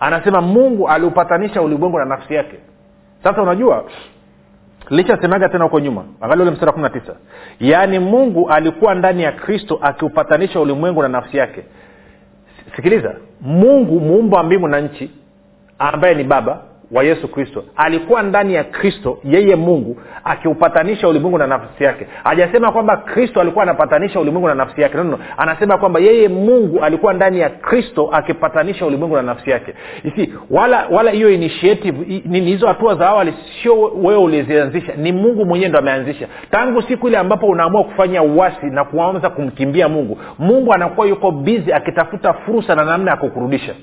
Anasema 0.00 0.40
mungu 0.40 0.88
aliupatanisha 0.88 1.62
ulimwengu 1.62 1.98
na 1.98 2.04
nafsi 2.04 2.34
yake. 2.34 2.56
Sasa 3.22 3.42
unajua 3.42 3.84
lishasemaga 4.90 5.48
tena 5.48 5.64
huko 5.64 5.80
nyuma 5.80 6.04
angalia 6.20 6.42
ule 6.42 6.50
mstari 6.50 6.72
kumi 6.72 6.82
na 6.82 6.90
tisa. 6.90 7.16
Yaani 7.60 7.98
mungu 7.98 8.50
alikuwa 8.50 8.94
ndani 8.94 9.22
ya 9.22 9.32
kristo 9.32 9.78
akiupatanisha 9.82 10.60
ulimwengu 10.60 11.02
na 11.02 11.08
nafsi 11.08 11.36
yake 11.36 11.64
sikiliza. 12.76 13.14
Mungu 13.40 14.00
muumba 14.00 14.36
wa 14.36 14.42
mbingu 14.44 14.68
na 14.68 14.80
nchi 14.80 15.10
ambaye 15.78 16.14
ni 16.14 16.24
baba 16.24 16.62
wa 16.92 17.04
yesu 17.04 17.28
kristo. 17.28 17.64
Alikuwa 17.76 18.22
ndani 18.22 18.54
ya 18.54 18.64
kristo 18.64 19.18
yeye 19.24 19.56
mungu 19.56 19.96
akiupatanisha 20.24 21.08
ulimwengu 21.08 21.38
na 21.38 21.46
nafsi 21.46 21.84
yake. 21.84 22.06
Hajasema 22.24 22.72
kwamba 22.72 22.96
kristo 22.96 23.40
alikuwa 23.40 23.62
anapatanisha 23.62 24.20
ulimwengu 24.20 24.48
na 24.48 24.54
nafsi 24.54 24.80
yake. 24.80 24.98
No, 24.98 25.18
anasema 25.36 25.78
kwamba 25.78 26.00
yeye 26.00 26.28
mungu 26.28 26.80
alikuwa 26.84 27.12
ndani 27.14 27.40
ya 27.40 27.48
kristo 27.50 28.08
akipatanisha 28.12 28.86
ulimwengu 28.86 29.16
na 29.16 29.22
nafsi 29.22 29.50
yake. 29.50 29.74
Isi 30.04 30.32
wala 30.50 30.86
wala 30.90 31.10
hiyo 31.10 31.30
initiative 31.30 32.04
hizo 32.40 32.66
hatua 32.66 32.94
za 32.94 33.08
awali 33.08 33.34
sio 33.62 33.82
wewe 33.82 34.16
ulizianzisha. 34.16 34.92
Ni 34.96 35.12
mungu 35.12 35.44
mwenyewe 35.44 35.68
ndo 35.68 35.78
ameanzisha. 35.78 36.28
Tangu 36.50 36.82
siku 36.82 37.08
ile 37.08 37.18
ambapo 37.18 37.46
unaamua 37.46 37.84
kufanya 37.84 38.22
uwasi 38.22 38.66
na 38.66 38.84
kuanza 38.84 39.30
kumkimbia 39.30 39.88
mungu 39.88 40.18
mungu 40.38 40.72
anakuwa 40.72 41.06
yuko 41.06 41.30
bizi 41.30 41.72
akitafuta 41.72 42.32
fursa 42.32 42.74
na 42.74 42.84
namna 42.84 43.10
ya 43.10 43.16
kukurudisha 43.16 43.74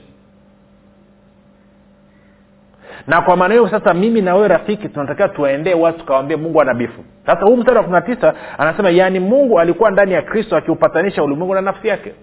na 3.07 3.21
kwa 3.21 3.37
maana 3.37 3.53
hiyo 3.53 3.69
sasa 3.69 3.93
mimi 3.93 4.21
na 4.21 4.35
wewe 4.35 4.47
rafiki 4.47 4.89
tunatakiwa 4.89 5.29
tuwaendee 5.29 5.73
watu 5.73 5.99
tukawambie 5.99 6.37
mungu 6.37 6.61
anabifu 6.61 7.03
sasa 7.25 7.45
huu 7.45 7.57
mstari 7.57 7.77
wa 7.77 7.83
kumi 7.83 7.95
na 7.95 8.01
tisa 8.01 8.33
anasema 8.57 8.89
yaani 8.89 9.19
mungu 9.19 9.59
alikuwa 9.59 9.91
ndani 9.91 10.13
ya 10.13 10.21
kristo 10.21 10.57
akiupatanisha 10.57 11.23
ulimwengu 11.23 11.55
na 11.55 11.61
nafsi 11.61 11.87
yake. 11.87 12.13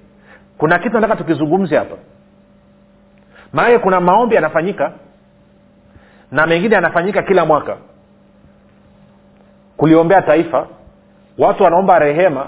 Kuna 0.59 0.79
kitu 0.79 0.95
nataka 0.95 1.17
tukizungumze 1.17 1.77
hapa. 1.77 1.97
Maanake 3.53 3.79
kuna 3.79 4.01
maombi 4.01 4.35
yanafanyika 4.35 4.93
na 6.33 6.47
mengine 6.47 6.75
yanafanyika 6.75 7.23
kila 7.23 7.45
mwaka. 7.45 7.77
Kuliombea 9.77 10.23
taifa 10.23 10.67
watu 11.39 11.63
wanaomba 11.63 11.99
rehema 11.99 12.47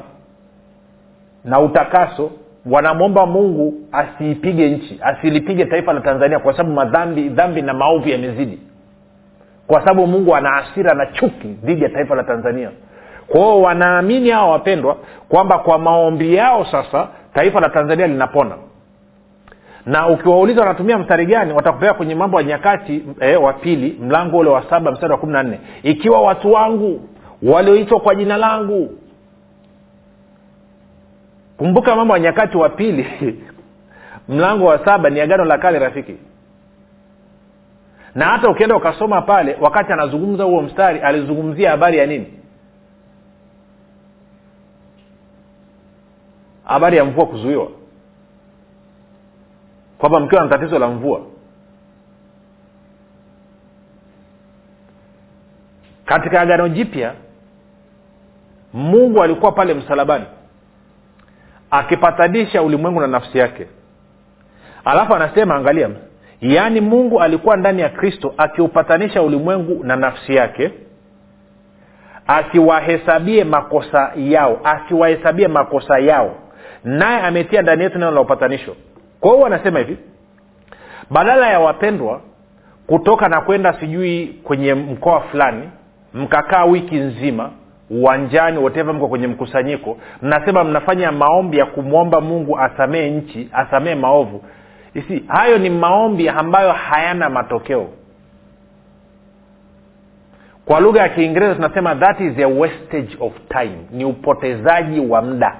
na 1.44 1.60
utakaso 1.60 2.30
wanamwomba 2.66 3.26
mungu 3.26 3.74
asiipige 3.92 4.68
nchi 4.70 5.00
asilipige 5.02 5.64
taifa 5.64 5.92
la 5.92 6.00
tanzania 6.00 6.38
kwa 6.38 6.52
sababu 6.52 6.74
madhambi 6.74 7.28
dhambi 7.28 7.62
na 7.62 7.74
maovu 7.74 8.08
yamezidi. 8.08 8.58
Kwa 9.66 9.80
sababu 9.80 10.06
mungu 10.06 10.36
ana 10.36 10.56
asira 10.56 10.94
na 10.94 11.06
chuki 11.06 11.48
dhidi 11.48 11.82
ya 11.82 11.88
taifa 11.88 12.14
la 12.14 12.24
tanzania. 12.24 12.70
Kwao 13.28 13.62
wanaamini 13.62 14.30
hawa 14.30 14.50
wapendwa 14.52 14.96
kwamba 15.28 15.58
kwa 15.58 15.78
maombi 15.78 16.34
yao 16.34 16.64
sasa 16.64 17.08
taifa 17.34 17.60
la 17.60 17.68
tanzania 17.68 18.06
linapona. 18.06 18.54
Na 19.86 20.08
ukiwauliza 20.08 20.60
wanatumia 20.60 20.98
mstari 20.98 21.26
gani 21.26 21.52
watakupeleka 21.52 21.96
kwenye 21.96 22.14
mambo 22.14 22.40
ya 22.40 22.46
nyakati 22.46 23.02
eh, 23.20 23.42
wa 23.42 23.52
pili 23.52 23.98
mlango 24.02 24.38
ule 24.38 24.50
wa 24.50 24.62
saba 24.70 24.92
mstari 24.92 25.12
wa 25.12 25.18
kumi 25.18 25.32
na 25.32 25.42
nne. 25.42 25.60
Ikiwa 25.82 26.20
watu 26.22 26.52
wangu 26.52 27.00
walioitwa 27.42 28.00
kwa 28.00 28.14
jina 28.14 28.36
langu 28.36 28.90
kumbuka 31.60 31.96
mambo 31.96 32.14
ya 32.14 32.20
nyakati 32.20 32.56
wa 32.56 32.68
pili. 32.68 33.06
Mlango 34.28 34.64
wa 34.64 34.84
saba 34.84 35.10
ni 35.10 35.20
agano 35.20 35.44
la 35.44 35.58
kale 35.58 35.78
rafiki. 35.78 36.16
Na 38.14 38.24
hata 38.24 38.50
ukienda 38.50 38.76
ukasoma 38.76 39.22
pale 39.22 39.56
wakati 39.60 39.92
anazungumza 39.92 40.44
huo 40.44 40.62
mstari 40.62 41.00
alizungumzia 41.00 41.70
habari 41.70 41.98
ya 41.98 42.06
nini? 42.06 42.26
Habari 46.64 46.96
ya 46.96 47.04
mvua 47.04 47.26
kuzuiwa. 47.26 47.68
Kwamba 49.98 50.20
mkiwa 50.20 50.42
na 50.42 50.48
tatizo 50.48 50.78
la 50.78 50.88
mvua. 50.88 51.20
Katika 56.04 56.40
agano 56.40 56.68
jipya 56.68 57.14
mungu 58.72 59.22
alikuwa 59.22 59.52
pale 59.52 59.74
msalabani 59.74 60.24
akipatanisha 61.70 62.62
ulimwengu 62.62 63.00
na 63.00 63.06
nafsi 63.06 63.38
yake. 63.38 63.66
Alafu 64.84 65.14
anasema 65.14 65.54
angalia 65.54 65.88
yaani 66.40 66.80
mungu 66.80 67.22
alikuwa 67.22 67.56
ndani 67.56 67.82
ya 67.82 67.88
kristo 67.88 68.34
akiupatanisha 68.36 69.22
ulimwengu 69.22 69.84
na 69.84 69.96
nafsi 69.96 70.34
yake 70.34 70.70
asiwahesabie 72.26 73.44
makosa 73.44 74.12
yao 74.16 74.60
asiwahesabie 74.64 75.48
makosa 75.48 75.98
yao 75.98 76.34
naye 76.84 77.20
ametia 77.22 77.62
ndani 77.62 77.82
yetu 77.82 77.98
neno 77.98 78.10
la 78.10 78.20
upatanisho. 78.20 78.76
Kwa 79.20 79.32
hiyo 79.32 79.46
anasema 79.46 79.78
hivi 79.78 79.96
badala 81.10 81.50
ya 81.50 81.60
wapendwa 81.60 82.20
kutoka 82.86 83.28
na 83.28 83.40
kwenda 83.40 83.80
sijui 83.80 84.26
kwenye 84.44 84.74
mkoa 84.74 85.20
fulani 85.20 85.68
mkakaa 86.14 86.64
wiki 86.64 86.94
nzima 86.96 87.50
uwanjani 87.90 88.58
whatever 88.58 88.94
mko 88.94 89.08
kwenye 89.08 89.26
mkusanyiko 89.26 89.98
mnasema 90.22 90.64
mnafanya 90.64 91.12
maombi 91.12 91.58
ya 91.58 91.66
kumwomba 91.66 92.20
mungu 92.20 92.58
asamee 92.58 93.10
nchi 93.10 93.48
asamee 93.52 93.94
maovu. 93.94 94.42
Isi 94.94 95.24
hayo 95.28 95.58
ni 95.58 95.70
maombi 95.70 96.28
ambayo 96.28 96.72
hayana 96.72 97.30
matokeo. 97.30 97.88
Kwa 100.64 100.80
lugha 100.80 101.00
ya 101.02 101.08
kiingereza 101.08 101.54
tunasema 101.54 101.94
that 101.94 102.20
is 102.20 102.38
a 102.38 102.46
wastage 102.48 103.16
of 103.20 103.32
time. 103.48 103.78
Ni 103.90 104.04
upotezaji 104.04 105.00
wa 105.00 105.22
muda 105.22 105.56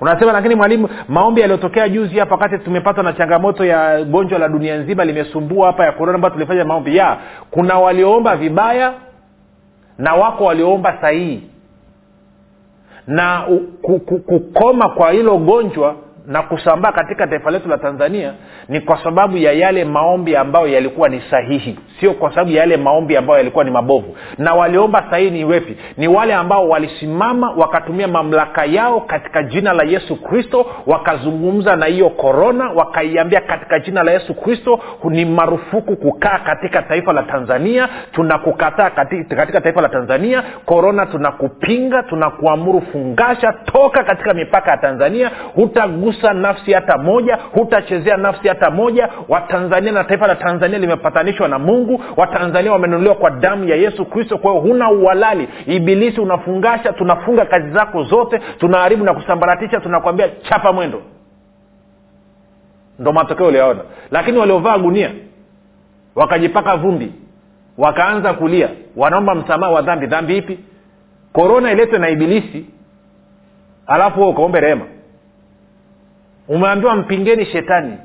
unasema 0.00 0.32
lakini 0.32 0.54
mwalimu 0.54 0.88
maombi 1.08 1.40
yaliyotokea 1.40 1.88
juzi 1.88 2.18
hapa 2.18 2.34
wakati 2.34 2.58
tumepatwa 2.64 3.02
na 3.04 3.12
changamoto 3.12 3.64
ya 3.64 4.04
gonjwa 4.04 4.38
la 4.38 4.48
dunia 4.48 4.76
nzima 4.76 5.04
limesumbua 5.04 5.66
hapa 5.66 5.84
ya 5.84 5.92
korona 5.92 6.14
ambayo 6.14 6.34
tulifanya 6.34 6.64
maombi. 6.64 6.96
Ya 6.96 7.16
kuna 7.50 7.78
walioomba 7.78 8.36
vibaya 8.36 8.92
na 9.98 10.14
wako 10.14 10.44
walioomba 10.44 10.98
sahihi. 11.00 11.42
Na 13.06 13.46
u, 13.48 13.58
ku, 13.82 14.00
ku, 14.00 14.18
kukoma 14.18 14.88
kwa 14.88 15.10
hilo 15.10 15.38
gonjwa 15.38 15.94
na 16.28 16.42
kusambaa 16.42 16.92
katika 16.92 17.26
taifa 17.26 17.50
letu 17.50 17.68
la 17.68 17.78
tanzania 17.78 18.32
ni 18.68 18.80
kwa 18.80 19.04
sababu 19.04 19.36
ya 19.36 19.52
yale 19.52 19.84
maombi 19.84 20.36
ambayo 20.36 20.66
yalikuwa 20.66 21.08
ni 21.08 21.22
sahihi. 21.30 21.78
Sio 22.00 22.12
kwa 22.14 22.30
sababu 22.30 22.50
ya 22.50 22.60
yale 22.60 22.76
maombi 22.76 23.16
ambayo 23.16 23.38
yalikuwa 23.38 23.64
ni 23.64 23.70
mabovu. 23.70 24.16
Na 24.38 24.54
waliomba 24.54 25.04
sahihi 25.10 25.30
ni 25.30 25.44
wepi? 25.44 25.76
Ni 25.96 26.08
wale 26.08 26.34
ambao 26.34 26.68
walisimama 26.68 27.50
wakatumia 27.50 28.08
mamlaka 28.08 28.64
yao 28.64 29.00
katika 29.00 29.42
jina 29.42 29.72
la 29.72 29.82
yesu 29.84 30.16
kristo 30.22 30.66
wakazungumza 30.86 31.76
na 31.76 31.86
hiyo 31.86 32.10
korona 32.10 32.70
wakaiambia 32.70 33.40
katika 33.40 33.78
jina 33.78 34.02
la 34.02 34.12
yesu 34.12 34.34
kristo 34.34 34.80
ni 35.04 35.24
marufuku 35.24 35.96
kukaa 35.96 36.38
katika 36.38 36.82
taifa 36.82 37.12
la 37.12 37.22
tanzania 37.22 37.88
tunakukataa 38.12 38.90
katika, 38.90 39.36
katika 39.36 39.60
taifa 39.60 39.80
la 39.80 39.88
tanzania 39.88 40.42
korona 40.64 41.06
tunakupinga 41.06 42.02
tunakuamuru 42.02 42.80
fungasha 42.92 43.52
toka 43.52 44.04
katika 44.04 44.34
mipaka 44.34 44.70
ya 44.70 44.76
tanzania 44.76 45.30
hutagusa 45.54 46.17
hutagusa 46.18 46.32
nafsi 46.34 46.72
hata 46.72 46.98
moja 46.98 47.38
hutachezea 47.52 48.16
nafsi 48.16 48.48
hata 48.48 48.70
moja. 48.70 49.08
Watanzania 49.28 49.92
na 49.92 50.04
taifa 50.04 50.26
la 50.26 50.34
tanzania 50.36 50.78
limepatanishwa 50.78 51.48
na 51.48 51.58
mungu. 51.58 52.02
Watanzania 52.16 52.72
wamenunuliwa 52.72 53.14
kwa 53.14 53.30
damu 53.30 53.64
ya 53.64 53.76
yesu 53.76 54.04
kristo. 54.06 54.38
Kwa 54.38 54.50
hiyo 54.50 54.62
huna 54.62 54.90
uhalali. 54.90 55.48
Ibilisi 55.66 56.20
unafungasha 56.20 56.92
tunafunga 56.92 57.44
kazi 57.46 57.70
zako 57.70 58.02
zote 58.02 58.38
tunaharibu 58.58 59.04
na 59.04 59.14
kusambaratisha 59.14 59.80
tunakwambia 59.80 60.28
chapa 60.28 60.72
mwendo. 60.72 61.02
Ndo 62.98 63.12
matokeo 63.12 63.46
uliyaona 63.46 63.80
lakini 64.10 64.38
waliovaa 64.38 64.78
gunia 64.78 65.10
wakajipaka 66.14 66.76
vumbi 66.76 67.12
wakaanza 67.78 68.32
kulia 68.34 68.68
wanaomba 68.96 69.34
msamaha 69.34 69.72
wa 69.72 69.82
dhambi. 69.82 70.06
Dhambi 70.06 70.36
ipi? 70.36 70.58
Korona 71.32 71.72
iletwe 71.72 71.98
na 71.98 72.08
ibilisi 72.08 72.66
alafu 73.86 74.28
ukaombe 74.28 74.60
rehema 74.60 74.84
umeambiwa 76.48 76.96
mpingeni 76.96 77.46
shetani 77.46 77.98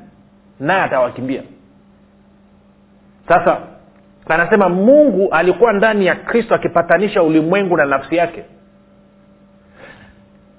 naye 0.60 0.82
atawakimbia. 0.82 1.42
Sasa 3.28 3.58
anasema 4.28 4.68
mungu 4.68 5.28
alikuwa 5.30 5.72
ndani 5.72 6.06
ya 6.06 6.14
kristo 6.14 6.54
akipatanisha 6.54 7.22
ulimwengu 7.22 7.76
na 7.76 7.84
nafsi 7.84 8.16
yake. 8.16 8.44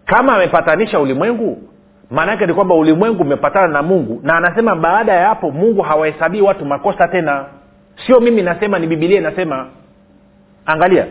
Kama 0.06 0.36
amepatanisha 0.36 1.00
ulimwengu 1.00 1.62
maana 2.12 2.32
yake 2.32 2.46
ni 2.46 2.54
kwamba 2.54 2.76
ulimwengu 2.76 3.22
umepatana 3.24 3.68
na 3.68 3.82
mungu. 3.82 4.20
Na 4.24 4.38
anasema 4.38 4.76
baada 4.76 5.14
ya 5.14 5.28
hapo 5.28 5.52
mungu 5.52 5.82
hawahesabii 5.82 6.42
watu 6.42 6.66
makosa 6.66 7.08
tena. 7.08 7.46
Sio 8.06 8.20
mimi 8.20 8.42
nasema 8.42 8.80
ni 8.80 8.88
bibilia 8.88 9.18
inasema. 9.20 9.68
Angalia 10.66 11.06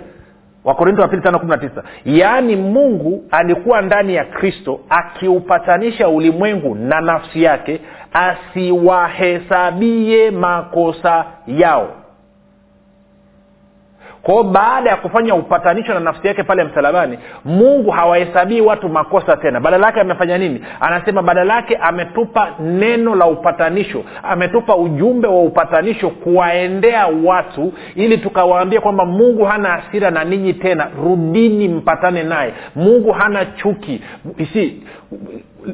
wakorinto 0.65 1.03
wa 1.03 1.09
pili 1.09 1.23
tano 1.23 1.39
kumi 1.39 1.51
na 1.51 1.59
tisa. 1.59 1.83
Yaani 2.05 2.57
mungu 2.57 3.25
alikuwa 3.31 3.83
ndani 3.83 4.15
ya 4.15 4.25
kristo 4.25 4.81
akiupatanisha 4.89 6.09
ulimwengu 6.09 6.75
na 6.75 7.01
nafsi 7.01 7.43
yake 7.43 7.81
asiwahesabie 8.13 10.31
makosa 10.31 11.25
yao 11.47 11.89
kwao 14.25 14.43
baada 14.43 14.91
ya 14.91 14.97
kufanya 14.97 15.35
upatanisho 15.35 15.95
na 15.95 16.01
nafsi 16.01 16.27
yake 16.29 16.43
pale 16.43 16.65
msalabani 16.65 17.19
mungu 17.45 17.91
hawahesabii 17.91 18.61
watu 18.61 18.89
makosa 18.89 19.37
tena. 19.37 19.61
Badala 19.61 19.87
yake 19.87 20.01
amefanya 20.01 20.39
nini? 20.39 20.61
Anasema 20.81 21.23
badala 21.23 21.55
yake 21.55 21.77
ametupa 21.77 22.49
neno 22.61 23.15
la 23.15 23.27
upatanisho. 23.27 24.05
Ametupa 24.23 24.77
ujumbe 24.77 25.29
wa 25.29 25.43
upatanisho 25.43 26.11
kuwaendea 26.11 27.07
watu 27.25 27.73
ili 27.95 28.19
tukawaambia 28.19 28.81
kwamba 28.81 29.05
mungu 29.05 29.45
hana 29.45 29.69
hasira 29.69 30.11
na 30.11 30.25
ninyi 30.25 30.53
tena. 30.55 30.89
Rudini 31.05 31.69
mpatane 31.69 32.23
naye. 32.23 32.55
Mungu 32.77 33.13
hana 33.13 33.45
chuki. 33.45 34.03
Isi 34.39 34.83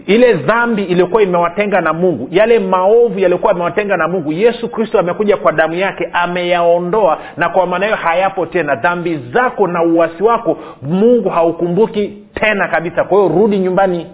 ile 0.06 0.32
dhambi 0.32 0.82
iliyokuwa 0.82 1.22
imewatenga 1.22 1.80
na 1.80 1.92
mungu 1.92 2.28
yale 2.30 2.58
maovu 2.58 3.18
yaliyokuwa 3.18 3.52
amewatenga 3.52 3.96
na 3.96 4.08
mungu 4.08 4.32
yesu 4.32 4.68
kristo 4.68 4.98
amekuja 4.98 5.36
kwa 5.36 5.52
damu 5.52 5.74
yake 5.74 6.08
ameyaondoa 6.12 7.18
na 7.36 7.48
kwa 7.48 7.66
maana 7.66 7.86
hiyo 7.86 7.96
hayapo 7.96 8.46
tena. 8.46 8.76
Dhambi 8.76 9.20
zako 9.34 9.66
na 9.66 9.82
uwasi 9.82 10.22
wako 10.22 10.58
mungu 10.82 11.28
haukumbuki 11.28 12.12
tena 12.34 12.68
kabisa. 12.68 13.04
Kwa 13.04 13.18
hiyo 13.18 13.28
rudi 13.40 13.58
nyumbani 13.58 14.06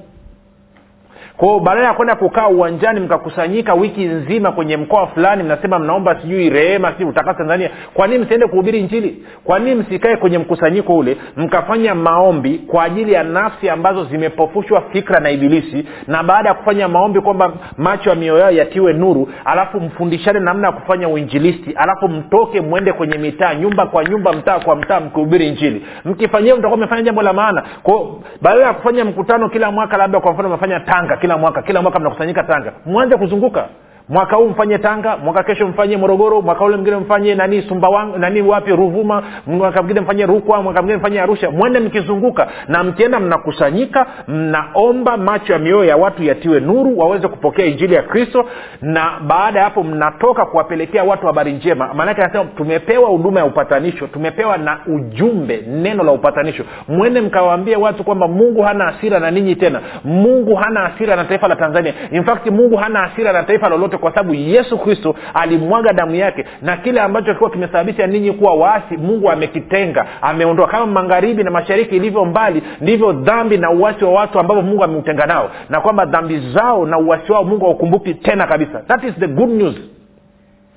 kwao 1.36 1.60
badala 1.60 1.86
ya 1.86 1.94
kwenda 1.94 2.16
kukaa 2.16 2.48
uwanjani 2.48 3.00
mkakusanyika 3.00 3.74
wiki 3.74 4.04
nzima 4.04 4.52
kwenye 4.52 4.76
mkoa 4.76 5.06
fulani 5.06 5.42
mnasema 5.42 5.78
mnaomba 5.78 6.20
sijui 6.20 6.50
rehema 6.50 6.92
sijui 6.92 7.08
utakasa 7.08 7.34
tanzania 7.38 7.70
kwa 7.94 8.06
nini 8.06 8.24
msiende 8.24 8.46
kuhubiri 8.46 8.82
njili 8.82 9.24
kwa 9.44 9.58
nini 9.58 9.74
msikae 9.74 10.16
kwenye 10.16 10.38
mkusanyiko 10.38 10.94
ule 10.96 11.16
mkafanya 11.36 11.94
maombi 11.94 12.58
kwa 12.58 12.84
ajili 12.84 13.12
ya 13.12 13.22
nafsi 13.22 13.70
ambazo 13.70 14.04
zimepofushwa 14.04 14.80
fikra 14.92 15.20
na 15.20 15.30
ibilisi 15.30 15.86
na 16.06 16.22
baada 16.22 16.48
ya 16.48 16.54
kufanya 16.54 16.88
maombi 16.88 17.20
kwamba 17.20 17.52
macho 17.78 18.10
ya 18.10 18.16
mioyo 18.16 18.40
yao 18.40 18.50
yatiwe 18.50 18.92
nuru 18.92 19.28
alafu 19.44 19.80
mfundishane 19.80 20.40
namna 20.40 20.66
ya 20.66 20.72
kufanya 20.72 21.08
uinjilisti 21.08 21.72
alafu 21.76 22.08
mtoke 22.08 22.60
mwende 22.60 22.92
kwenye 22.92 23.18
mitaa 23.18 23.54
nyumba 23.54 23.86
kwa 23.86 24.04
nyumba 24.04 24.32
mtaa 24.32 24.60
kwa 24.60 24.76
mtaa 24.76 25.00
mkihubiri 25.00 25.50
njili 25.50 25.86
mkifanyia 26.04 26.56
mtakuwa 26.56 26.78
mmefanya 26.78 27.02
jambo 27.02 27.22
la 27.22 27.32
maana. 27.32 27.62
Kwao 27.82 28.20
badala 28.42 28.66
ya 28.66 28.72
kufanya 28.74 29.04
mkutano 29.04 29.48
kila 29.48 29.70
mwaka 29.70 29.96
labda 29.96 30.20
kwa 30.20 30.32
mfano 30.32 30.48
mnafanya 30.48 30.80
tanga 30.80 31.16
kila 31.26 31.38
mwaka 31.38 31.62
kila 31.62 31.82
mwaka 31.82 31.98
mnakusanyika 31.98 32.42
tanga. 32.44 32.72
Mwanze 32.86 33.16
kuzunguka 33.16 33.68
mwaka 34.08 34.36
huu 34.36 34.48
mfanye 34.48 34.78
tanga 34.78 35.16
mwaka 35.16 35.42
kesho 35.42 35.68
mfanye 35.68 35.96
morogoro 35.96 36.42
mwaka 36.42 36.64
ule 36.64 36.76
mwingine 36.76 36.96
mfanye 36.96 37.34
nani 37.34 37.62
sumbawang 37.62 38.06
nani 38.18 38.42
wapi 38.42 38.70
ruvuma 38.70 39.22
mwaka 39.46 39.82
mwingine 39.82 40.00
mfanye 40.00 40.26
rukwa 40.26 40.62
mwaka 40.62 40.82
mwingine 40.82 40.98
mfanye 40.98 41.20
arusha. 41.20 41.50
Mwende 41.50 41.80
mkizunguka 41.80 42.48
na 42.68 42.82
mkienda 42.84 43.20
mnakusanyika 43.20 44.06
mnaomba 44.28 45.16
macho 45.16 45.52
ya 45.52 45.58
mioyo 45.58 45.84
ya 45.84 45.96
watu 45.96 46.22
yatiwe 46.22 46.60
nuru 46.60 46.98
waweze 46.98 47.28
kupokea 47.28 47.66
injili 47.66 47.94
ya 47.94 48.02
kristo 48.02 48.44
na 48.82 49.10
baada 49.26 49.58
ya 49.58 49.64
hapo 49.64 49.82
mnatoka 49.82 50.46
kuwapelekea 50.46 51.04
watu 51.04 51.26
habari 51.26 51.52
njema. 51.52 51.94
Maanake 51.94 52.22
anasema 52.22 52.44
tumepewa 52.44 53.08
huduma 53.08 53.40
ya 53.40 53.46
upatanisho 53.46 54.06
tumepewa 54.06 54.56
na 54.58 54.78
ujumbe 54.86 55.64
neno 55.68 56.04
la 56.04 56.12
upatanisho. 56.12 56.64
Mwende 56.88 57.20
mkawaambie 57.20 57.76
watu 57.76 58.04
kwamba 58.04 58.28
mungu 58.28 58.62
hana 58.62 58.84
hasira 58.84 59.18
na 59.20 59.30
ninyi 59.30 59.54
tena. 59.56 59.80
Mungu 60.04 60.54
hana 60.54 60.80
hasira 60.80 61.16
na 61.16 61.24
taifa 61.24 61.48
la 61.48 61.56
tanzania. 61.56 61.94
In 62.10 62.24
fact 62.24 62.46
mungu 62.46 62.76
hana 62.76 63.00
hasira 63.00 63.32
na 63.32 63.42
taifa 63.42 63.68
lolote 63.68 63.95
kwa 63.98 64.10
sababu 64.14 64.34
yesu 64.34 64.78
kristo 64.78 65.14
alimwaga 65.34 65.92
damu 65.92 66.14
yake 66.14 66.44
na 66.62 66.76
kile 66.76 67.00
ambacho 67.00 67.24
kilikuwa 67.26 67.50
kimesababisha 67.50 68.06
ninyi 68.06 68.32
kuwa 68.32 68.54
waasi 68.54 68.96
mungu 68.96 69.30
amekitenga 69.30 70.06
ameondoa 70.22 70.66
kama 70.66 70.86
magharibi 70.86 71.42
na 71.44 71.50
mashariki 71.50 71.96
ilivyo 71.96 72.24
mbali 72.24 72.62
ndivyo 72.80 73.12
dhambi 73.12 73.58
na 73.58 73.70
uwasi 73.70 74.04
wa 74.04 74.12
watu 74.12 74.40
ambavyo 74.40 74.62
mungu 74.62 74.84
ameutenga 74.84 75.26
nao. 75.26 75.50
Na 75.68 75.80
kwamba 75.80 76.04
dhambi 76.04 76.52
zao 76.54 76.86
na 76.86 76.98
uwasi 76.98 77.32
wao 77.32 77.44
mungu 77.44 77.64
haukumbuki 77.64 78.14
tena 78.14 78.46
kabisa. 78.46 78.80
That 78.80 79.04
is 79.04 79.14
the 79.14 79.26
good 79.28 79.50
news. 79.50 79.76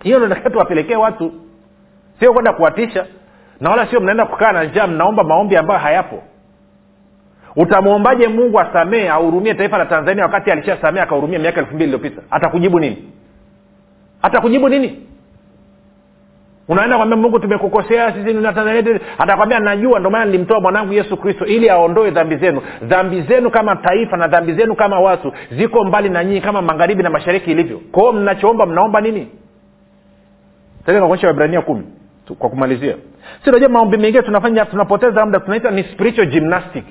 Hiyo 0.04 0.36
tuwapelekee 0.52 0.96
watu. 0.96 1.32
Sio 2.20 2.34
kwenda 2.34 2.54
kuwatisha. 2.54 3.06
Na 3.60 3.70
wala 3.70 3.88
sio 3.88 4.00
mnaenda 4.00 4.26
kukaa 4.26 4.52
na 4.52 4.64
njaa 4.64 4.88
mnaomba 4.88 5.24
maombi 5.24 5.58
ambayo 5.58 5.80
hayapo 5.80 6.24
utamwombaje 7.60 8.28
mungu 8.28 8.60
asamee 8.60 9.10
ahurumie 9.10 9.54
taifa 9.54 9.78
la 9.78 9.86
tanzania 9.86 10.24
wakati 10.24 10.52
alishasamee 10.52 11.02
akahurumia 11.02 11.40
miaka 11.40 11.60
elfu 11.60 11.76
mbili 11.76 11.84
iliyopita? 11.94 12.22
Atakujibu 12.32 12.80
nini? 12.80 12.98
Atakujibu 14.22 14.70
nini? 14.70 15.08
Unaenda 16.68 16.98
kwambia 16.98 17.18
mungu 17.18 17.40
tumekukosea 17.40 18.14
sisi 18.14 18.34
tanzania 18.34 19.00
atakwambia 19.18 19.60
najua 19.60 20.00
ndio 20.00 20.12
maana 20.12 20.26
nilimtoa 20.26 20.60
mwanangu 20.62 20.94
yesu 20.94 21.18
kristo 21.18 21.46
ili 21.46 21.70
aondoe 21.70 22.12
dhambi 22.12 22.36
zenu. 22.38 22.62
Dhambi 22.82 23.22
zenu 23.22 23.52
kama 23.52 23.76
taifa 23.76 24.18
na 24.18 24.28
dhambi 24.28 24.54
zenu 24.54 24.76
kama 24.76 25.00
watu 25.00 25.34
ziko 25.52 25.84
mbali 25.84 26.10
na 26.10 26.24
nyinyi 26.24 26.42
kama 26.42 26.62
magharibi 26.62 27.04
na 27.04 27.10
mashariki 27.10 27.52
ilivyo. 27.52 27.82
Kwao 27.92 28.14
mnachoomba 28.14 28.66
mnaomba 28.66 29.02
nini? 29.02 29.28
Kuonyesha 30.86 31.62
kumi 31.62 31.84
kwa 32.40 32.50
kumalizia. 32.50 32.96
Si 33.44 33.50
unajua 33.50 33.70
maombi 33.70 33.98
mengine 33.98 34.24
tunafanya 34.24 34.66
tunapoteza 34.66 35.26
muda 35.26 35.40
tunaita 35.40 35.72
ni 35.72 35.84
spiritual 35.84 36.28
gymnastic 36.28 36.84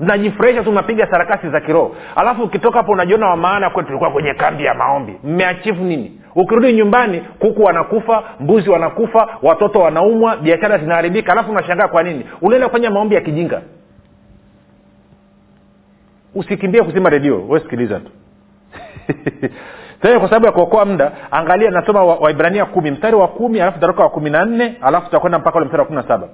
mnajifurahisha 0.00 0.62
tu 0.62 0.72
mnapiga 0.72 1.10
sarakasi 1.10 1.50
za 1.50 1.60
kiroho. 1.60 1.96
Alafu 2.16 2.42
ukitoka 2.42 2.78
hapo 2.78 2.92
unajiona 2.92 3.26
wa 3.28 3.36
maana 3.36 3.70
kwetu 3.70 3.86
tulikuwa 3.86 4.10
kwenye 4.10 4.34
kambi 4.34 4.64
ya 4.64 4.74
maombi. 4.74 5.16
Mmeachivu 5.24 5.84
nini? 5.84 6.20
Ukirudi 6.34 6.72
nyumbani 6.72 7.20
kuku 7.38 7.62
wanakufa 7.62 8.22
mbuzi 8.40 8.70
wanakufa 8.70 9.28
watoto 9.42 9.80
wanaumwa 9.80 10.36
biashara 10.36 10.78
zinaharibika. 10.78 11.32
Alafu 11.32 11.50
unashangaa 11.50 11.88
kwa 11.88 12.02
nini? 12.02 12.26
Unaenda 12.42 12.68
kufanya 12.68 12.90
maombi 12.90 13.14
ya 13.14 13.20
kijinga. 13.20 13.62
Usikimbie 16.34 16.82
kuzima 16.82 17.10
redio 17.10 17.48
wesikiliza 17.48 18.00
tu. 18.00 18.10
Kwa 20.18 20.28
sababu 20.28 20.46
ya 20.46 20.52
kuokoa 20.52 20.84
muda 20.84 21.12
angalia 21.30 21.70
nasoma 21.70 22.04
waibrania 22.04 22.62
wa 22.64 22.68
kumi 22.70 22.90
mstari 22.90 23.16
wa 23.16 23.28
kumi 23.28 23.60
alafu 23.60 23.80
taruka 23.80 24.02
wa 24.02 24.10
kumi 24.10 24.30
na 24.30 24.44
nne 24.44 24.76
alafu 24.82 25.06
tutakwenda 25.06 25.38
mpaka 25.38 25.56
ule 25.56 25.64
mstari 25.66 25.80
wa 25.80 25.86
kumi 25.86 25.96
na 26.02 26.08
saba. 26.08 26.28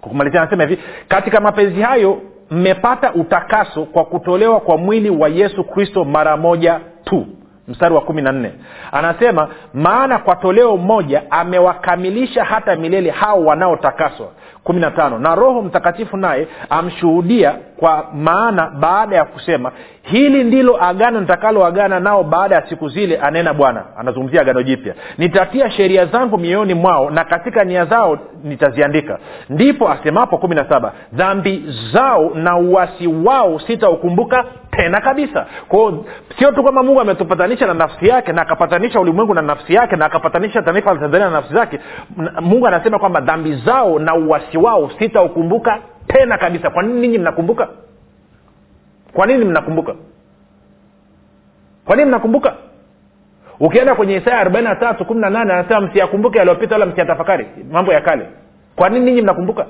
Kumalizia 0.00 0.42
anasema 0.42 0.64
hivi 0.64 0.82
katika 1.08 1.40
mapenzi 1.40 1.80
hayo 1.82 2.18
mmepata 2.54 3.12
utakaso 3.14 3.84
kwa 3.84 4.04
kutolewa 4.04 4.60
kwa 4.60 4.76
mwili 4.78 5.10
wa 5.10 5.28
yesu 5.28 5.64
kristo 5.64 6.04
mara 6.04 6.36
moja 6.36 6.80
tu. 7.04 7.26
Mstari 7.68 7.94
wa 7.94 8.00
kumi 8.00 8.22
na 8.22 8.32
nne. 8.32 8.52
Anasema 8.92 9.48
maana 9.74 10.18
kwa 10.18 10.36
toleo 10.36 10.76
moja 10.76 11.22
amewakamilisha 11.30 12.44
hata 12.44 12.76
milele 12.76 13.10
hao 13.10 13.44
wanaotakaswa 13.44 14.28
kumi 14.64 14.80
na 14.80 14.90
tano. 14.90 15.18
Na 15.18 15.34
roho 15.34 15.62
mtakatifu 15.62 16.16
naye 16.16 16.48
amshuhudia 16.70 17.54
kwa 17.76 18.06
maana 18.14 18.70
baada 18.80 19.16
ya 19.16 19.24
kusema 19.24 19.72
hili 20.02 20.44
ndilo 20.44 20.84
agano 20.84 21.20
nitakaloagana 21.20 22.00
nao 22.00 22.22
baada 22.24 22.54
ya 22.54 22.66
siku 22.68 22.88
zile 22.88 23.16
anena 23.18 23.54
bwana. 23.54 23.82
Anazungumzia 23.98 24.40
agano 24.40 24.62
jipya. 24.62 24.94
Nitatia 25.18 25.70
sheria 25.70 26.06
zangu 26.06 26.38
mioyoni 26.38 26.74
mwao 26.74 27.10
na 27.10 27.24
katika 27.24 27.64
nia 27.64 27.84
zao 27.84 28.18
nitaziandika. 28.44 29.18
Ndipo 29.50 29.88
asemapo 29.90 30.38
kumi 30.38 30.54
na 30.54 30.64
saba 30.68 30.92
dhambi 31.12 31.64
zao 31.92 32.30
na 32.34 32.56
uwasi 32.56 33.06
wao 33.06 33.58
sitaukumbuka 33.58 34.44
tena 34.70 35.00
kabisa. 35.00 35.46
Kwao 35.68 36.04
sio 36.38 36.52
tu 36.52 36.62
kwamba 36.62 36.82
mungu 36.82 37.00
ametupatanisha 37.00 37.66
na 37.66 37.74
nafsi 37.74 38.08
yake 38.08 38.32
na 38.32 38.42
akapatanisha 38.42 39.00
ulimwengu 39.00 39.34
na 39.34 39.42
nafsi 39.42 39.74
yake 39.74 39.96
na 39.96 40.04
akapatanisha 40.06 40.62
taifa 40.62 40.94
la 40.94 41.00
tanzania 41.00 41.26
na 41.26 41.32
nafsi 41.32 41.54
zake. 41.54 41.78
Mungu 42.40 42.66
anasema 42.66 42.98
kwamba 42.98 43.20
dhambi 43.20 43.54
zao 43.66 43.98
na 43.98 44.14
uwasi 44.14 44.53
wao 44.58 44.90
sitaukumbuka 44.98 45.82
tena 46.06 46.38
kabisa. 46.38 46.70
Kwa 46.70 46.82
nini 46.82 47.00
ninyi 47.00 47.18
mnakumbuka? 47.18 47.68
Kwa 49.12 49.26
nini 49.26 49.44
mnakumbuka? 49.44 49.94
Kwa 51.84 51.96
nini 51.96 52.08
mnakumbuka? 52.08 52.54
Ukienda 53.60 53.94
kwenye 53.94 54.16
isaya 54.16 54.38
arobaini 54.38 54.68
na 54.68 54.76
tatu 54.76 55.04
kumi 55.04 55.20
na 55.20 55.30
nane 55.30 55.52
anasema 55.52 55.80
msiyakumbuke 55.80 56.38
yaliyopita 56.38 56.74
wala 56.74 56.86
msiyatafakari. 56.86 57.46
Mambo 57.70 57.92
ya 57.92 58.00
kale. 58.00 58.26
Kwa 58.76 58.88
nini 58.88 59.04
ninyi 59.04 59.22
mnakumbuka 59.22 59.66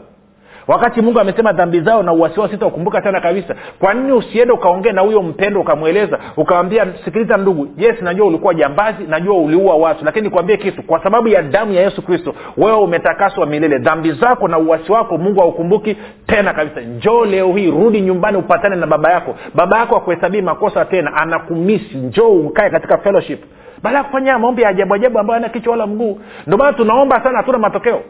wakati 0.67 1.01
mungu 1.01 1.21
amesema 1.21 1.53
dhambi 1.53 1.81
zao 1.81 2.03
na 2.03 2.13
uwasi 2.13 2.41
wao 2.41 2.49
sitaukumbuka 2.49 3.01
tena 3.01 3.21
kabisa. 3.21 3.55
Kwa 3.79 3.95
nini 3.95 4.13
usiende 4.13 4.53
ukaongea 4.53 4.93
na 4.93 5.01
huyo 5.01 5.23
mpendo 5.23 5.61
ukamweleza 5.61 6.19
ukawambia 6.37 6.87
sikiliza 7.05 7.37
ndugu 7.37 7.69
yes 7.79 8.03
najua 8.03 8.27
ulikuwa 8.27 8.55
jambazi? 8.55 9.05
Najua 9.09 9.37
uliua 9.39 9.75
watu 9.75 10.05
lakini 10.05 10.25
nikwambie 10.25 10.57
kitu. 10.57 10.83
Kwa 10.83 11.03
sababu 11.03 11.29
ya 11.29 11.43
damu 11.43 11.73
ya 11.73 11.83
yesu 11.83 12.03
kristo 12.03 12.35
wewe 12.57 12.77
umetakaswa 12.79 13.47
milele. 13.47 13.79
Dhambi 13.79 14.13
zako 14.13 14.49
na 14.49 14.59
uwasi 14.59 14.93
wako 14.93 15.19
mungu 15.19 15.41
haukumbuki 15.41 15.97
tena 16.27 16.53
kabisa. 16.55 16.81
Njoo 16.81 17.25
leo 17.25 17.53
hii 17.53 17.71
rudi 17.71 18.01
nyumbani 18.01 18.37
upatane 18.39 18.77
na 18.77 18.87
baba 18.87 19.13
yako. 19.13 19.35
Baba 19.55 19.79
yako 19.79 19.97
akuhesabii 19.97 20.43
makosa 20.43 20.85
tena 20.85 21.15
anakumisi. 21.17 21.97
Njoo 21.97 22.29
ukae 22.29 22.71
katika 22.71 22.99
fellowship. 22.99 23.45
Baada 23.83 23.99
ya 23.99 24.05
kufanya 24.05 24.39
maombi 24.39 24.63
ya 24.63 24.69
ajabu 24.69 24.95
ajabu 24.95 25.19
ambayo 25.19 25.37
ana 25.37 25.49
kichwa 25.49 25.71
wala 25.71 25.87
mguu. 25.87 26.21
Ndio 26.47 26.59
maana 26.59 26.73
tunaomba 26.73 27.23
sana 27.23 27.37
hatuna 27.39 27.59
matokeo. 27.59 28.03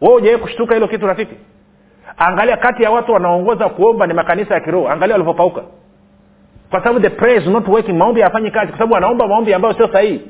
We 0.00 0.14
ujawai 0.14 0.38
kushtuka 0.38 0.74
hilo 0.74 0.88
kitu 0.88 1.06
rafiki 1.06 1.34
angalia 2.18 2.56
kati 2.56 2.82
ya 2.82 2.90
watu 2.90 3.12
wanaongoza 3.12 3.68
kuomba 3.68 4.06
ni 4.06 4.14
makanisa 4.14 4.54
ya 4.54 4.60
kiroho. 4.60 4.88
Angalia 4.88 5.14
walivyopauka. 5.14 5.62
Kwa 6.70 6.80
sababu 6.82 7.00
the 7.00 7.36
is 7.36 7.46
not 7.46 7.68
working 7.68 7.96
maombi 7.98 8.20
hayafanyi 8.20 8.50
kazi. 8.50 8.66
Kwa 8.66 8.78
sababu 8.78 8.94
wanaomba 8.94 9.28
maombi 9.28 9.54
ambayo 9.54 9.74
sio 9.74 9.88
sahihi. 9.92 10.20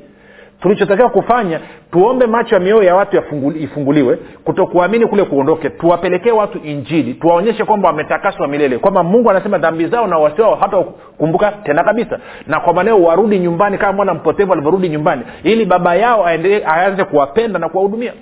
Tulichotakiwa 0.60 1.08
kufanya 1.10 1.60
tuombe 1.92 2.26
macho 2.26 2.54
ya 2.54 2.60
mioyo 2.60 2.82
ya 2.82 2.94
watu 2.94 3.22
ifunguliwe 3.60 4.18
kutokuamini 4.44 5.06
kule 5.06 5.24
kuondoke. 5.24 5.70
Tuwapelekee 5.70 6.30
watu 6.30 6.58
injili 6.58 7.14
tuwaonyeshe 7.14 7.64
kwamba 7.64 7.88
wametakaswa 7.88 8.48
milele. 8.48 8.78
Kwamba 8.78 9.02
mungu 9.02 9.30
anasema 9.30 9.58
dhambi 9.58 9.86
zao 9.86 10.06
na 10.06 10.18
wasi 10.18 10.42
hata 10.60 10.76
kumbuka 11.18 11.52
tena 11.52 11.84
kabisa. 11.84 12.18
Na 12.46 12.60
kwa 12.60 12.72
maneo 12.74 13.02
warudi 13.02 13.38
nyumbani 13.38 13.78
kama 13.78 13.92
mwana 13.92 14.14
mpotevu 14.14 14.52
alivyorudi 14.52 14.88
nyumbani 14.88 15.22
ili 15.42 15.64
baba 15.64 15.94
yao 15.94 16.26
aanze 16.66 17.04
kuwapenda 17.04 17.58
na 17.58 17.68
kuwahudumia 17.68 18.12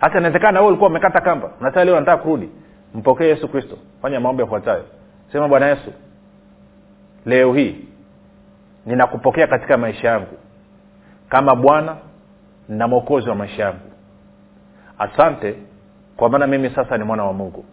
hata 0.00 0.18
inawezekana 0.18 0.60
we 0.60 0.66
ulikuwa 0.66 0.90
umekata 0.90 1.20
kamba. 1.20 1.50
Unataka 1.60 1.84
leo 1.84 2.00
nataka 2.00 2.22
kurudi. 2.22 2.50
Mpokee 2.94 3.24
yesu 3.28 3.48
kristo. 3.48 3.78
Fanya 4.02 4.20
maombi 4.20 4.42
yafuatayo. 4.42 4.84
Sema 5.32 5.48
bwana 5.48 5.66
yesu 5.66 5.92
leo 7.26 7.54
hii 7.54 7.84
ninakupokea 8.86 9.46
katika 9.46 9.76
maisha 9.78 10.08
yangu 10.08 10.38
kama 11.28 11.56
bwana 11.56 11.96
na 12.68 12.88
mwokozi 12.88 13.28
wa 13.28 13.34
maisha 13.34 13.62
yangu. 13.62 13.90
Asante 14.98 15.54
kwa 16.16 16.28
maana 16.28 16.46
mimi 16.46 16.70
sasa 16.70 16.98
ni 16.98 17.04
mwana 17.04 17.24
wa 17.24 17.32
mungu 17.32 17.64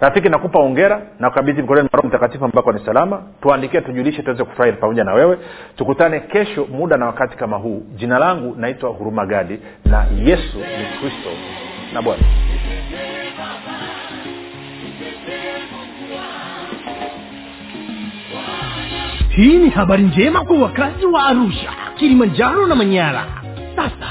rafiki 0.00 0.28
nakupa 0.28 0.58
ongera 0.58 1.02
na 1.18 1.30
kukabidhi 1.30 1.62
mkononi 1.62 1.88
mwa 1.92 2.02
mtakatifu 2.04 2.44
ambako 2.44 2.72
ni 2.72 2.80
salama. 2.86 3.22
Tuandikie 3.42 3.80
tujulishe 3.80 4.22
tuweze 4.22 4.44
kufurahi 4.44 4.72
pamoja 4.72 5.04
na 5.04 5.14
wewe. 5.14 5.38
Tukutane 5.76 6.20
kesho 6.20 6.66
muda 6.72 6.96
na 6.96 7.06
wakati 7.06 7.36
kama 7.36 7.56
huu. 7.56 7.82
Jina 7.96 8.18
langu 8.18 8.54
naitwa 8.58 8.90
huruma 8.90 9.26
gadi 9.26 9.60
na 9.84 10.06
yesu 10.24 10.58
ni 10.58 10.98
kristo 11.00 11.30
na 11.94 12.02
bwana. 12.02 12.22
Hii 19.28 19.56
ni 19.58 19.70
habari 19.70 20.02
njema 20.02 20.44
kwa 20.44 20.58
wakazi 20.58 21.06
wa 21.06 21.26
arusha 21.26 21.70
kilimanjaro 21.96 22.66
na 22.66 22.74
manyara. 22.74 23.26
Sasa 23.76 24.10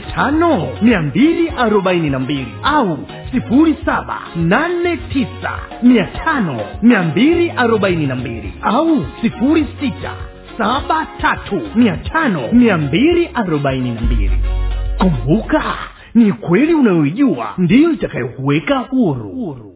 tano 0.00 0.68
mia 0.82 1.02
mbili 1.02 1.48
arobaini 1.58 2.10
na 2.10 2.18
mbili 2.18 2.46
au 2.62 2.98
sifuri 3.32 3.76
saba 3.84 4.18
nane 4.36 4.96
tisa 4.96 5.50
mia 5.82 6.04
tano 6.06 6.60
mia 6.82 7.02
mbili 7.02 7.50
arobaini 7.50 8.06
na 8.06 8.16
mbili 8.16 8.52
au 8.62 9.06
sifuri 9.22 9.66
sita 9.80 10.12
saba 10.58 11.06
tatu 11.20 11.62
mia 11.74 11.96
tano 11.96 12.40
mia 12.52 12.78
mbili 12.78 13.30
arobaini 13.34 13.90
na 13.90 14.00
mbili 14.00 14.38
kumbuka 14.98 15.62
ni 16.14 16.32
kweli 16.32 16.74
unayoijua 16.74 17.54
ndiyo 17.58 17.90
itakayokuweka 17.90 18.78
huru, 18.78 19.28
huru. 19.30 19.75